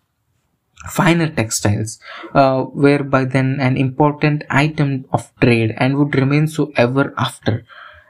Finer 0.90 1.30
textiles 1.30 2.00
uh, 2.34 2.66
were 2.72 3.04
by 3.04 3.26
then 3.26 3.60
an 3.60 3.76
important 3.76 4.44
item 4.50 5.06
of 5.12 5.32
trade 5.42 5.74
and 5.78 5.98
would 5.98 6.16
remain 6.16 6.48
so 6.48 6.72
ever 6.76 7.14
after. 7.18 7.66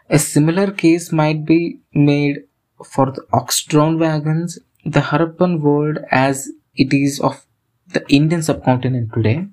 A 0.09 0.19
similar 0.19 0.71
case 0.71 1.11
might 1.11 1.45
be 1.45 1.79
made 1.93 2.43
for 2.83 3.11
the 3.11 3.25
ox-drawn 3.33 3.97
wagons. 3.97 4.59
The 4.85 4.99
Harappan 4.99 5.61
world, 5.61 5.99
as 6.11 6.51
it 6.75 6.93
is 6.93 7.19
of 7.19 7.45
the 7.87 8.05
Indian 8.09 8.43
subcontinent 8.43 9.13
today. 9.13 9.47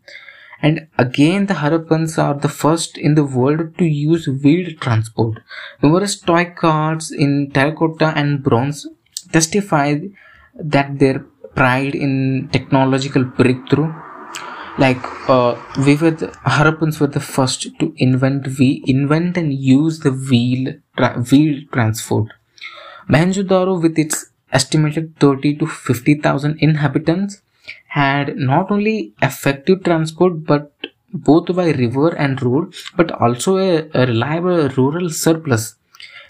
And 0.62 0.86
again, 0.96 1.46
the 1.46 1.54
Harappans 1.54 2.22
are 2.22 2.34
the 2.34 2.48
first 2.48 2.96
in 2.96 3.16
the 3.16 3.24
world 3.24 3.76
to 3.78 3.84
use 3.84 4.28
wheeled 4.28 4.80
transport. 4.80 5.40
Numerous 5.82 6.18
toy 6.20 6.52
carts 6.56 7.10
in 7.10 7.50
terracotta 7.50 8.12
and 8.16 8.42
bronze 8.42 8.86
testify 9.32 9.98
that 10.54 10.98
their 10.98 11.20
pride 11.54 11.94
in 11.94 12.48
technological 12.52 13.24
breakthrough 13.24 13.92
like 14.78 15.02
uh, 15.28 15.54
we 15.84 15.96
were 15.96 16.12
the 16.12 16.28
Harappans 16.56 16.98
were 16.98 17.06
the 17.06 17.20
first 17.20 17.66
to 17.78 17.92
invent 17.96 18.46
we 18.58 18.82
invent 18.86 19.36
and 19.36 19.52
use 19.52 20.00
the 20.00 20.12
wheel 20.12 20.74
tra- 20.96 21.20
wheel 21.30 21.62
transport. 21.72 22.28
Mohenjo-daro 23.08 23.80
with 23.82 23.98
its 23.98 24.30
estimated 24.50 25.16
30 25.18 25.56
to 25.56 25.66
50,000 25.66 26.58
inhabitants 26.60 27.42
had 27.98 28.36
not 28.36 28.70
only 28.70 29.12
effective 29.22 29.82
transport 29.88 30.44
but 30.44 30.72
both 31.28 31.54
by 31.54 31.68
river 31.72 32.08
and 32.24 32.42
road 32.42 32.74
but 32.96 33.10
also 33.12 33.56
a, 33.58 33.88
a 33.94 34.06
reliable 34.06 34.68
rural 34.80 35.10
surplus 35.10 35.74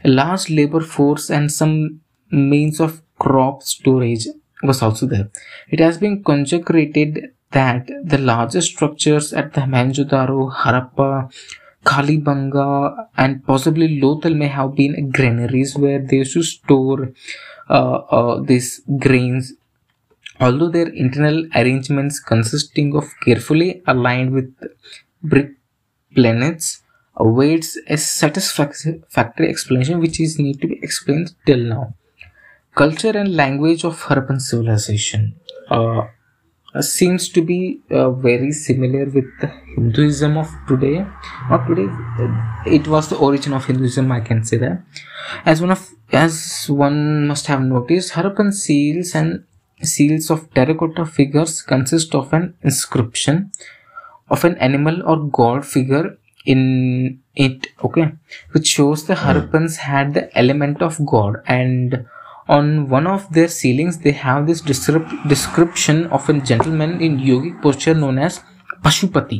a 0.04 0.08
large 0.08 0.50
labor 0.50 0.80
force 0.80 1.30
and 1.30 1.52
some 1.60 2.00
means 2.30 2.80
of 2.80 3.02
crop 3.18 3.62
storage 3.62 4.26
was 4.62 4.82
also 4.82 5.06
there 5.06 5.28
it 5.68 5.80
has 5.80 5.98
been 5.98 6.22
conjectured 6.24 7.30
that 7.52 7.88
the 8.02 8.18
largest 8.18 8.72
structures 8.72 9.32
at 9.32 9.52
the 9.54 9.60
Mohenjo-daro, 9.60 10.52
Harappa, 10.52 11.30
Kalibanga, 11.84 13.08
and 13.16 13.44
possibly 13.46 14.00
Lothal 14.00 14.36
may 14.36 14.48
have 14.48 14.74
been 14.74 15.10
granaries 15.10 15.76
where 15.76 15.98
they 15.98 16.18
used 16.18 16.32
to 16.34 16.42
store 16.42 17.12
uh, 17.68 17.94
uh, 18.18 18.40
these 18.42 18.80
grains. 18.98 19.54
Although 20.44 20.70
their 20.76 20.88
internal 20.88 21.38
arrangements 21.54 22.18
consisting 22.18 22.96
of 23.00 23.08
carefully 23.24 23.70
aligned 23.86 24.32
with 24.36 24.48
brick 25.22 25.50
plinths 26.16 26.82
awaits 27.16 27.78
a 27.86 27.96
satisfactory 27.96 29.48
explanation 29.48 30.00
which 30.00 30.18
is 30.24 30.38
need 30.38 30.60
to 30.62 30.66
be 30.72 30.78
explained 30.82 31.28
till 31.46 31.62
now. 31.74 31.94
Culture 32.74 33.14
and 33.22 33.36
language 33.36 33.84
of 33.84 34.02
Harappan 34.06 34.40
civilization. 34.40 35.34
Uh, 35.70 36.06
seems 36.80 37.28
to 37.28 37.42
be 37.42 37.80
uh, 37.90 38.10
very 38.10 38.50
similar 38.50 39.04
with 39.04 39.28
the 39.40 39.48
Hinduism 39.76 40.38
of 40.38 40.50
today. 40.66 41.06
Not 41.50 41.66
today, 41.68 41.86
uh, 42.18 42.28
it 42.66 42.88
was 42.88 43.08
the 43.10 43.16
origin 43.16 43.52
of 43.52 43.66
Hinduism. 43.66 44.10
I 44.10 44.20
can 44.20 44.42
say 44.42 44.56
that. 44.56 44.82
As 45.44 45.60
one 45.60 45.70
of 45.70 45.88
as 46.12 46.66
one 46.68 47.26
must 47.26 47.46
have 47.46 47.62
noticed, 47.62 48.14
Harappan 48.14 48.52
seals 48.52 49.14
and 49.14 49.44
seals 49.84 50.30
of 50.30 50.52
terracotta 50.54 51.04
figures 51.04 51.62
consist 51.62 52.14
of 52.14 52.32
an 52.32 52.54
inscription 52.62 53.52
of 54.30 54.44
an 54.44 54.56
animal 54.58 55.02
or 55.02 55.28
god 55.28 55.66
figure 55.66 56.18
in 56.44 57.20
it. 57.34 57.68
Okay, 57.84 58.12
which 58.52 58.66
shows 58.66 59.06
the 59.06 59.14
Harappans 59.14 59.76
had 59.76 60.14
the 60.14 60.36
element 60.36 60.82
of 60.82 61.04
god 61.06 61.42
and 61.46 62.06
on 62.48 62.88
one 62.88 63.06
of 63.06 63.32
their 63.32 63.48
sealings 63.48 63.98
they 63.98 64.10
have 64.12 64.46
this 64.46 64.60
description 64.60 66.06
of 66.06 66.28
a 66.28 66.40
gentleman 66.40 67.00
in 67.00 67.18
yogic 67.18 67.62
posture 67.62 67.94
known 67.94 68.18
as 68.18 68.40
pashupati 68.84 69.38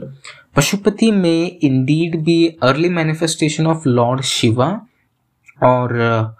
pashupati 0.55 1.13
may 1.25 1.59
indeed 1.61 2.25
be 2.25 2.57
early 2.63 2.89
manifestation 2.89 3.67
of 3.67 3.85
lord 3.85 4.25
shiva 4.25 4.69
or 5.61 6.01
uh, 6.01 6.31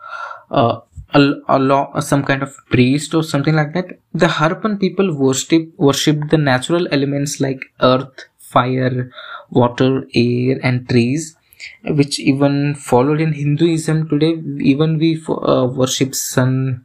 uh, 0.51 0.81
a, 1.15 1.21
a 1.49 1.59
law, 1.59 1.99
some 2.01 2.23
kind 2.25 2.43
of 2.43 2.57
priest 2.71 3.15
or 3.15 3.23
something 3.23 3.55
like 3.55 3.73
that 3.75 3.89
the 4.15 4.27
harappan 4.39 4.79
people 4.81 5.09
worship 5.15 5.65
worship 5.77 6.19
the 6.31 6.39
natural 6.39 6.87
elements 6.97 7.41
like 7.41 7.63
earth 7.81 8.25
fire 8.39 9.11
water 9.51 10.07
air 10.15 10.59
and 10.63 10.89
trees 10.89 11.37
which 11.85 12.19
even 12.21 12.75
followed 12.75 13.21
in 13.21 13.33
Hinduism 13.33 14.09
today. 14.09 14.35
Even 14.61 14.99
we 14.99 15.23
uh, 15.29 15.69
worship 15.73 16.13
sun, 16.15 16.85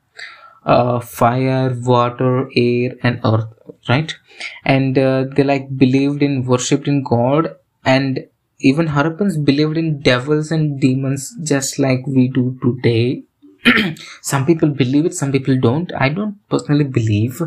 uh, 0.66 1.00
fire, 1.00 1.76
water, 1.80 2.50
air, 2.56 2.96
and 3.04 3.20
earth, 3.26 3.48
right? 3.90 4.16
And 4.66 4.98
uh, 4.98 5.26
they 5.36 5.44
like 5.44 5.76
believed 5.78 6.22
in 6.22 6.46
worshipped 6.46 6.88
in 6.88 7.04
God, 7.04 7.56
and 7.86 8.28
even 8.60 8.88
Harappans 8.88 9.44
believed 9.44 9.78
in 9.78 10.00
devils 10.02 10.52
and 10.52 10.80
demons 10.80 11.36
just 11.44 11.80
like 11.80 12.06
we 12.08 12.28
do 12.28 12.58
today 12.62 13.24
some 14.22 14.46
people 14.46 14.70
believe 14.70 15.06
it 15.06 15.14
some 15.14 15.32
people 15.32 15.58
don't. 15.60 15.92
I 15.94 16.10
don't 16.10 16.36
personally 16.50 16.84
believe 16.84 17.42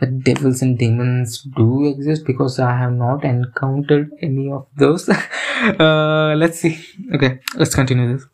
that 0.00 0.22
devils 0.24 0.62
and 0.62 0.78
demons 0.78 1.42
do 1.56 1.86
exist 1.86 2.24
because 2.26 2.58
i 2.58 2.72
have 2.82 2.92
not 2.92 3.24
encountered 3.24 4.12
any 4.22 4.50
of 4.50 4.66
those. 4.76 5.08
Uh, 5.80 6.34
let's 6.36 6.58
see. 6.60 6.78
Okay 7.14 7.40
let's 7.54 7.74
continue 7.74 8.06
this. 8.12 8.26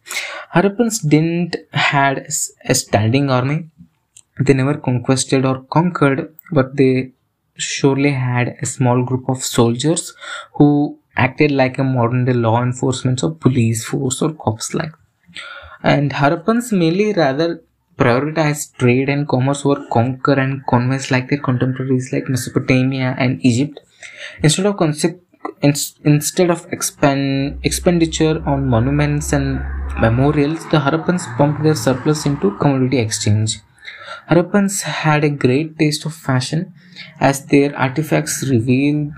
Harappans 0.54 0.96
didn't 1.08 1.56
had 1.72 2.26
a 2.64 2.74
standing 2.74 3.30
army. 3.30 3.68
They 4.40 4.52
never 4.54 4.74
conquered 4.74 5.44
or 5.44 5.62
conquered 5.76 6.34
but 6.50 6.76
they 6.76 7.12
surely 7.56 8.10
had 8.10 8.56
a 8.60 8.66
small 8.66 9.04
group 9.04 9.28
of 9.28 9.44
soldiers 9.44 10.14
who 10.54 10.98
acted 11.16 11.50
like 11.52 11.78
a 11.78 11.84
modern 11.84 12.24
day 12.24 12.32
law 12.32 12.62
enforcement 12.62 13.22
or 13.22 13.30
police 13.34 13.84
force 13.84 14.20
or 14.20 14.32
cops 14.34 14.74
like 14.74 14.92
and 15.82 16.12
Harappans 16.12 16.72
mainly 16.72 17.12
rather 17.12 17.62
prioritized 17.98 18.76
trade 18.78 19.08
and 19.08 19.28
commerce 19.28 19.64
over 19.64 19.84
conquer 19.92 20.34
and 20.34 20.66
convince 20.66 21.10
like 21.10 21.28
their 21.28 21.38
contemporaries 21.38 22.12
like 22.12 22.28
Mesopotamia 22.28 23.14
and 23.18 23.44
Egypt. 23.44 23.80
Instead 24.42 24.66
of 24.66 24.76
concept, 24.76 25.22
instead 25.62 26.50
of 26.50 26.66
expend, 26.72 27.58
expenditure 27.62 28.42
on 28.46 28.68
monuments 28.68 29.32
and 29.32 29.60
memorials, 30.00 30.68
the 30.70 30.78
Harappans 30.78 31.24
pumped 31.36 31.62
their 31.62 31.74
surplus 31.74 32.24
into 32.26 32.56
commodity 32.58 32.98
exchange. 32.98 33.58
Harappans 34.30 34.82
had 34.82 35.24
a 35.24 35.30
great 35.30 35.78
taste 35.78 36.06
of 36.06 36.14
fashion 36.14 36.72
as 37.20 37.46
their 37.46 37.76
artifacts 37.76 38.48
reveal 38.48 39.12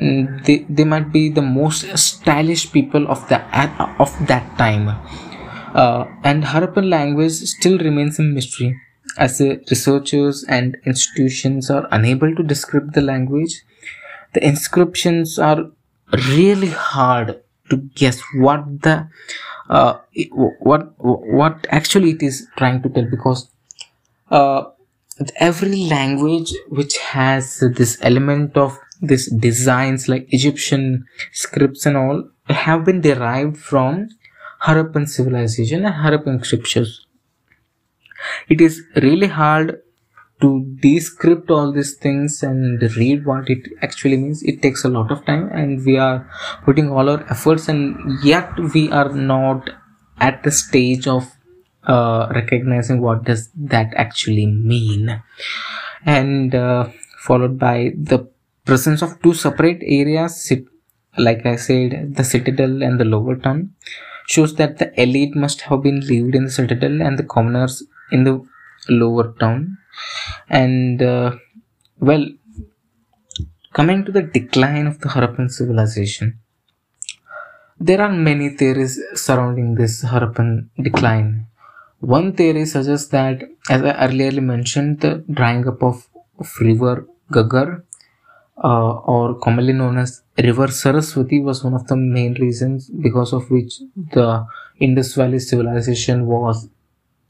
mm, 0.00 0.44
they, 0.44 0.66
they 0.68 0.84
might 0.84 1.12
be 1.12 1.28
the 1.28 1.42
most 1.42 1.96
stylish 1.98 2.72
people 2.72 3.06
of 3.08 3.28
the 3.28 3.38
of 3.98 4.10
that 4.26 4.46
time 4.58 4.88
uh, 5.76 6.06
and 6.24 6.42
Harappan 6.42 6.88
language 6.88 7.32
still 7.32 7.78
remains 7.78 8.18
a 8.18 8.22
mystery 8.22 8.80
as 9.18 9.38
the 9.38 9.62
researchers 9.70 10.42
and 10.48 10.76
institutions 10.86 11.70
are 11.70 11.86
unable 11.90 12.34
to 12.34 12.42
describe 12.42 12.94
the 12.94 13.02
language. 13.02 13.62
The 14.32 14.44
inscriptions 14.44 15.38
are 15.38 15.70
really 16.28 16.68
hard 16.68 17.42
to 17.68 17.76
guess 17.76 18.22
what 18.34 18.82
the 18.82 19.08
uh, 19.68 19.98
what 20.60 20.94
what 20.98 21.66
actually 21.70 22.12
it 22.12 22.22
is 22.22 22.46
trying 22.56 22.82
to 22.82 22.88
tell 22.88 23.06
because 23.10 23.50
uh, 24.30 24.64
every 25.36 25.76
language 25.88 26.54
which 26.68 26.96
has 26.98 27.62
this 27.74 27.98
element 28.00 28.56
of 28.56 28.78
this 29.02 29.30
designs 29.30 30.08
like 30.08 30.26
Egyptian 30.32 31.04
scripts 31.32 31.84
and 31.84 31.96
all 31.96 32.28
have 32.48 32.84
been 32.84 33.00
derived 33.00 33.58
from 33.58 34.08
Harappan 34.62 35.08
civilization 35.08 35.84
and 35.84 35.94
Harappan 35.94 36.44
scriptures. 36.44 37.06
It 38.48 38.60
is 38.60 38.82
really 38.96 39.28
hard 39.28 39.82
to 40.40 40.76
decrypt 40.80 41.50
all 41.50 41.72
these 41.72 41.94
things 41.94 42.42
and 42.42 42.82
read 42.96 43.24
what 43.24 43.48
it 43.48 43.68
actually 43.82 44.16
means. 44.16 44.42
It 44.42 44.60
takes 44.62 44.84
a 44.84 44.88
lot 44.88 45.10
of 45.10 45.24
time, 45.24 45.48
and 45.52 45.84
we 45.84 45.98
are 45.98 46.28
putting 46.64 46.90
all 46.90 47.08
our 47.08 47.24
efforts, 47.30 47.68
and 47.68 48.22
yet 48.22 48.52
we 48.74 48.90
are 48.90 49.12
not 49.12 49.70
at 50.18 50.42
the 50.42 50.50
stage 50.50 51.06
of 51.06 51.30
uh, 51.84 52.28
recognizing 52.34 53.00
what 53.00 53.24
does 53.24 53.50
that 53.54 53.92
actually 53.94 54.46
mean. 54.46 55.22
And 56.04 56.54
uh, 56.54 56.88
followed 57.18 57.58
by 57.58 57.92
the 57.96 58.28
presence 58.64 59.02
of 59.02 59.20
two 59.22 59.34
separate 59.34 59.82
areas, 59.82 60.52
like 61.16 61.46
I 61.46 61.56
said, 61.56 62.14
the 62.14 62.24
citadel 62.24 62.82
and 62.82 63.00
the 63.00 63.04
lower 63.04 63.36
town 63.36 63.74
shows 64.26 64.54
that 64.56 64.78
the 64.78 64.88
elite 65.00 65.34
must 65.34 65.62
have 65.62 65.82
been 65.82 66.00
lived 66.00 66.34
in 66.34 66.44
the 66.44 66.50
citadel 66.50 67.02
and 67.02 67.18
the 67.18 67.24
commoners 67.24 67.82
in 68.10 68.24
the 68.24 68.34
lower 68.88 69.32
town. 69.40 69.78
And 70.48 71.02
uh, 71.02 71.36
well 71.98 72.26
coming 73.72 74.04
to 74.04 74.12
the 74.12 74.22
decline 74.22 74.86
of 74.86 75.00
the 75.00 75.08
harappan 75.14 75.50
civilization 75.50 76.38
there 77.78 78.00
are 78.00 78.10
many 78.10 78.48
theories 78.50 78.98
surrounding 79.14 79.74
this 79.74 80.02
harappan 80.02 80.68
decline. 80.80 81.46
One 82.00 82.32
theory 82.32 82.64
suggests 82.64 83.08
that 83.08 83.42
as 83.68 83.82
i 83.82 83.92
earlier 84.06 84.40
mentioned 84.40 85.00
the 85.00 85.24
drying 85.30 85.66
up 85.68 85.82
of, 85.82 86.08
river 86.60 87.06
Ghaggar 87.30 87.82
uh, 88.62 88.92
or 89.12 89.34
commonly 89.38 89.72
known 89.72 89.98
as 89.98 90.22
river 90.38 90.68
Saraswati 90.68 91.40
was 91.40 91.62
one 91.64 91.74
of 91.74 91.86
the 91.86 91.96
main 91.96 92.34
reasons 92.34 92.88
because 92.88 93.32
of 93.32 93.50
which 93.50 93.80
the 94.12 94.46
Indus 94.80 95.14
Valley 95.14 95.38
civilization 95.38 96.26
was 96.26 96.68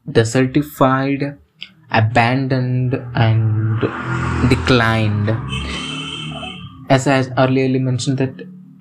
desertified, 0.08 1.38
abandoned 1.90 2.94
and 3.14 3.80
declined. 4.48 5.30
as 6.88 7.06
I 7.06 7.24
earlier 7.38 7.78
mentioned 7.78 8.18
that 8.18 8.34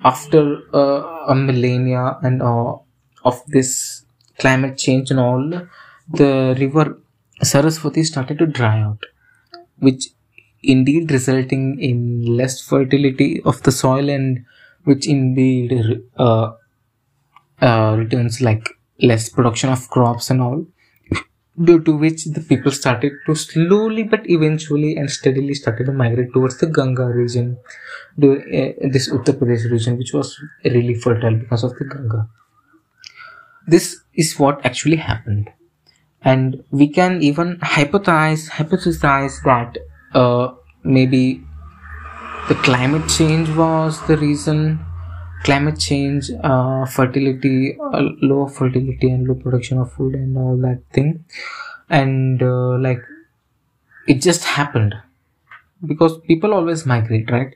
after 0.04 0.42
uh, 0.74 1.26
a 1.28 1.34
millennia 1.34 2.18
and 2.22 2.42
uh, 2.42 2.74
of 3.24 3.42
this 3.48 4.04
climate 4.38 4.78
change 4.78 5.10
and 5.10 5.20
all, 5.20 5.62
the 6.08 6.56
river 6.58 6.98
Saraswati 7.42 8.04
started 8.04 8.38
to 8.38 8.46
dry 8.46 8.80
out, 8.80 9.04
which 9.78 10.08
indeed 10.66 11.10
resulting 11.10 11.80
in 11.80 12.36
less 12.36 12.60
fertility 12.60 13.40
of 13.44 13.62
the 13.62 13.72
soil 13.72 14.08
and 14.08 14.44
which 14.84 15.06
indeed 15.06 16.02
uh, 16.16 16.52
uh, 17.60 17.94
returns 17.98 18.40
like 18.40 18.70
less 19.00 19.28
production 19.28 19.70
of 19.70 19.88
crops 19.90 20.30
and 20.30 20.40
all 20.40 20.66
due 21.62 21.82
to 21.82 21.96
which 21.96 22.24
the 22.26 22.40
people 22.40 22.70
started 22.70 23.12
to 23.26 23.34
slowly 23.34 24.02
but 24.02 24.28
eventually 24.28 24.96
and 24.96 25.10
steadily 25.10 25.54
started 25.54 25.86
to 25.86 25.92
migrate 25.92 26.32
towards 26.32 26.58
the 26.58 26.66
Ganga 26.66 27.06
region, 27.06 27.58
uh, 28.22 28.26
this 28.90 29.10
Uttar 29.10 29.38
Pradesh 29.38 29.70
region, 29.70 29.96
which 29.96 30.12
was 30.12 30.38
really 30.64 30.94
fertile 30.94 31.36
because 31.36 31.64
of 31.64 31.74
the 31.76 31.84
Ganga. 31.84 32.28
This 33.66 34.02
is 34.14 34.38
what 34.38 34.64
actually 34.64 34.96
happened, 34.96 35.50
and 36.22 36.62
we 36.70 36.88
can 36.88 37.22
even 37.22 37.56
hypothesize 37.58 38.50
hypothesize 38.50 39.42
that 39.44 39.78
uh, 40.16 40.54
maybe 40.84 41.42
the 42.48 42.54
climate 42.56 43.08
change 43.08 43.48
was 43.50 44.00
the 44.06 44.16
reason. 44.16 44.78
Climate 45.44 45.78
change 45.78 46.30
uh, 46.42 46.84
fertility 46.86 47.76
uh, 47.78 48.02
low 48.22 48.46
fertility 48.48 49.10
and 49.10 49.28
low 49.28 49.34
production 49.34 49.78
of 49.78 49.92
food 49.92 50.14
and 50.14 50.36
all 50.38 50.56
that 50.56 50.80
thing. 50.92 51.24
And 51.88 52.42
uh, 52.42 52.78
like 52.78 53.02
it 54.06 54.22
just 54.22 54.44
happened. 54.44 54.94
Because 55.84 56.18
people 56.20 56.54
always 56.54 56.86
migrate 56.86 57.30
right? 57.30 57.54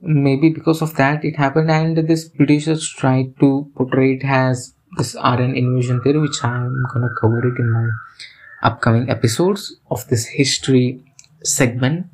Maybe 0.00 0.48
because 0.48 0.80
of 0.82 0.94
that 0.96 1.24
it 1.24 1.36
happened 1.36 1.70
and 1.70 1.96
this 2.08 2.24
britishers 2.28 2.88
tried 2.88 3.38
to 3.40 3.70
portray 3.76 4.14
it 4.14 4.24
as 4.24 4.74
this 4.96 5.14
aryan 5.14 5.54
invasion 5.54 6.00
theory 6.02 6.18
which 6.18 6.42
i'm 6.42 6.84
gonna 6.92 7.10
cover 7.20 7.38
it 7.46 7.58
in 7.60 7.70
my 7.70 7.88
upcoming 8.62 9.08
episodes 9.08 9.76
of 9.90 10.06
this 10.08 10.26
history 10.26 11.00
segment 11.42 12.06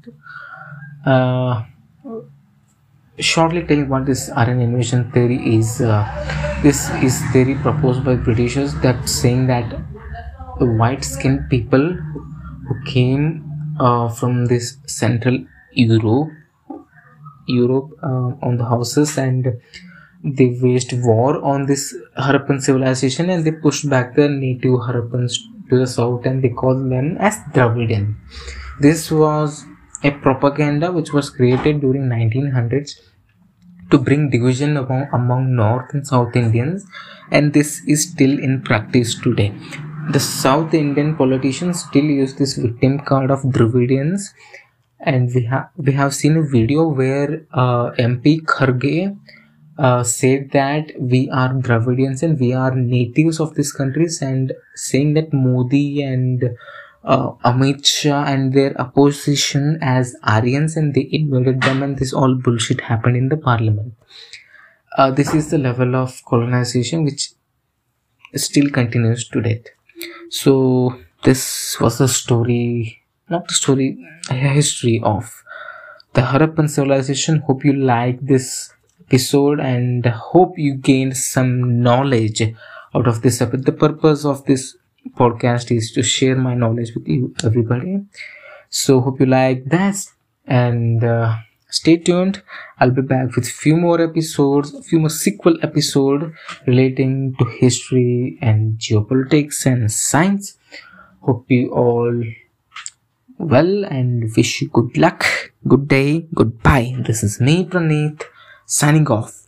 uh, 1.04 1.64
shortly 3.18 3.62
tell 3.64 3.78
you 3.78 3.86
what 3.86 4.06
this 4.06 4.30
Aryan 4.30 4.60
invasion 4.60 5.10
theory 5.12 5.56
is. 5.56 5.80
Uh, 5.80 6.04
this 6.62 6.90
is 7.02 7.20
theory 7.32 7.54
proposed 7.54 8.04
by 8.04 8.14
Britishers 8.14 8.74
that 8.80 9.08
saying 9.08 9.46
that 9.46 9.72
white-skinned 10.58 11.48
people 11.50 11.92
who 11.92 12.84
came 12.84 13.44
uh, 13.78 14.08
from 14.08 14.46
this 14.46 14.78
Central 14.86 15.44
Europe, 15.72 16.30
Europe 17.46 17.90
uh, 18.02 18.32
on 18.42 18.56
the 18.56 18.64
houses 18.64 19.18
and 19.18 19.60
they 20.24 20.58
waged 20.60 20.92
war 21.04 21.40
on 21.44 21.66
this 21.66 21.94
Harappan 22.18 22.60
civilization 22.60 23.30
and 23.30 23.44
they 23.44 23.52
pushed 23.52 23.88
back 23.88 24.16
the 24.16 24.28
native 24.28 24.72
Harappans 24.72 25.34
to 25.68 25.78
the 25.78 25.86
south 25.86 26.26
and 26.26 26.42
they 26.42 26.48
called 26.48 26.90
them 26.90 27.16
as 27.18 27.38
Dravidian. 27.52 28.16
This 28.78 29.10
was 29.10 29.64
a 30.04 30.10
propaganda 30.10 30.92
which 30.92 31.12
was 31.12 31.30
created 31.30 31.80
during 31.80 32.02
1900s 32.02 33.00
to 33.90 33.98
bring 33.98 34.28
division 34.28 34.76
among, 34.76 35.08
among 35.12 35.56
North 35.56 35.94
and 35.94 36.06
South 36.06 36.36
Indians, 36.36 36.86
and 37.30 37.52
this 37.54 37.82
is 37.86 38.10
still 38.10 38.38
in 38.38 38.62
practice 38.62 39.14
today. 39.18 39.54
The 40.10 40.20
South 40.20 40.74
Indian 40.74 41.16
politicians 41.16 41.84
still 41.84 42.04
use 42.04 42.34
this 42.34 42.56
victim 42.56 43.00
card 43.00 43.30
of 43.30 43.40
Dravidians, 43.42 44.34
and 45.00 45.30
we 45.34 45.44
have 45.44 45.70
we 45.76 45.92
have 45.92 46.14
seen 46.14 46.36
a 46.36 46.42
video 46.42 46.86
where 46.86 47.46
uh, 47.52 47.92
MP 47.92 48.42
Kharge 48.42 49.16
uh, 49.78 50.02
said 50.02 50.50
that 50.52 50.92
we 50.98 51.30
are 51.30 51.54
Dravidians 51.54 52.22
and 52.22 52.38
we 52.38 52.52
are 52.52 52.74
natives 52.74 53.40
of 53.40 53.54
these 53.54 53.72
countries, 53.72 54.20
and 54.20 54.52
saying 54.74 55.14
that 55.14 55.32
Modi 55.32 56.02
and 56.02 56.56
uh, 57.06 57.30
Amit 57.44 57.86
Shah 57.86 58.24
and 58.24 58.52
their 58.52 58.78
opposition 58.80 59.78
as 59.80 60.14
Aryans 60.24 60.76
and 60.76 60.92
they 60.92 61.08
invaded 61.12 61.62
them 61.62 61.82
and 61.82 61.96
this 61.96 62.12
all 62.12 62.34
bullshit 62.34 62.80
happened 62.80 63.16
in 63.16 63.28
the 63.28 63.36
parliament. 63.36 63.94
Uh, 64.98 65.10
this 65.10 65.32
is 65.32 65.50
the 65.50 65.58
level 65.58 65.94
of 65.94 66.20
colonization 66.24 67.04
which 67.04 67.30
still 68.34 68.68
continues 68.70 69.28
to 69.28 69.40
date. 69.40 69.70
So 70.30 70.98
this 71.22 71.78
was 71.80 71.98
the 71.98 72.08
story, 72.08 73.02
not 73.28 73.46
the 73.46 73.54
story, 73.54 73.98
a 74.28 74.34
history 74.34 75.00
of 75.02 75.44
the 76.14 76.22
Harappan 76.22 76.68
civilization. 76.68 77.38
Hope 77.38 77.64
you 77.64 77.74
like 77.74 78.20
this 78.20 78.72
episode 79.06 79.60
and 79.60 80.04
hope 80.06 80.58
you 80.58 80.74
gained 80.74 81.16
some 81.16 81.80
knowledge 81.82 82.42
out 82.94 83.06
of 83.06 83.22
this. 83.22 83.38
The 83.38 83.76
purpose 83.78 84.24
of 84.24 84.44
this 84.46 84.76
podcast 85.10 85.74
is 85.76 85.92
to 85.92 86.02
share 86.02 86.36
my 86.36 86.54
knowledge 86.54 86.94
with 86.94 87.08
you 87.08 87.34
everybody. 87.44 88.02
So 88.70 89.00
hope 89.00 89.20
you 89.20 89.26
like 89.26 89.64
that 89.66 89.96
and 90.46 91.02
uh, 91.04 91.36
stay 91.70 91.96
tuned. 91.98 92.42
I'll 92.78 92.90
be 92.90 93.02
back 93.02 93.36
with 93.36 93.48
few 93.48 93.76
more 93.76 94.00
episodes 94.00 94.74
few 94.88 94.98
more 95.00 95.10
sequel 95.10 95.56
episode 95.62 96.34
relating 96.66 97.34
to 97.38 97.44
history 97.44 98.38
and 98.42 98.78
geopolitics 98.78 99.66
and 99.66 99.90
science. 99.90 100.58
Hope 101.20 101.46
you 101.50 101.72
all 101.72 102.22
well 103.38 103.84
and 103.84 104.30
wish 104.36 104.62
you 104.62 104.68
good 104.68 104.96
luck. 104.96 105.24
Good 105.66 105.88
day. 105.88 106.26
Goodbye. 106.34 106.96
This 107.06 107.22
is 107.22 107.40
me 107.40 107.64
praneeth 107.64 108.22
signing 108.66 109.06
off 109.08 109.45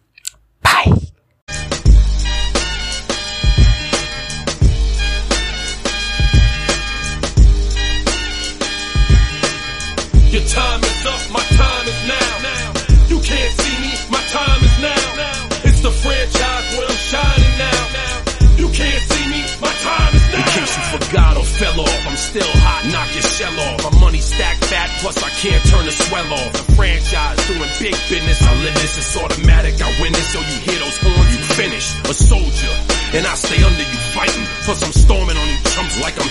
still 22.19 22.53
hot, 22.61 22.85
knock 22.93 23.09
your 23.15 23.25
shell 23.25 23.55
off. 23.57 23.83
My 23.91 23.95
money 23.99 24.21
stacked 24.21 24.65
fat, 24.67 24.91
plus 25.01 25.17
I 25.23 25.31
can't 25.43 25.63
turn 25.67 25.87
the 25.87 25.95
swell 25.95 26.31
off. 26.35 26.53
The 26.53 26.67
franchise 26.77 27.39
doing 27.49 27.73
big 27.81 27.97
business, 28.11 28.43
I 28.43 28.53
live 28.63 28.75
this, 28.75 28.99
it's 28.99 29.17
automatic. 29.17 29.81
I 29.81 29.89
win 30.03 30.13
this, 30.13 30.29
so 30.31 30.39
you 30.39 30.57
hear 30.61 30.79
those 30.79 30.99
horns, 31.01 31.31
you 31.33 31.43
finish. 31.57 31.87
A 32.05 32.15
soldier, 32.15 32.75
and 33.17 33.25
I 33.27 33.35
stay 33.35 33.59
under 33.63 33.87
you 33.87 34.01
fighting. 34.13 34.47
Plus 34.67 34.83
I'm 34.85 34.93
storming 34.93 35.37
on 35.39 35.47
you 35.49 35.59
chumps 35.73 35.97
like 36.03 36.15
I'm 36.21 36.31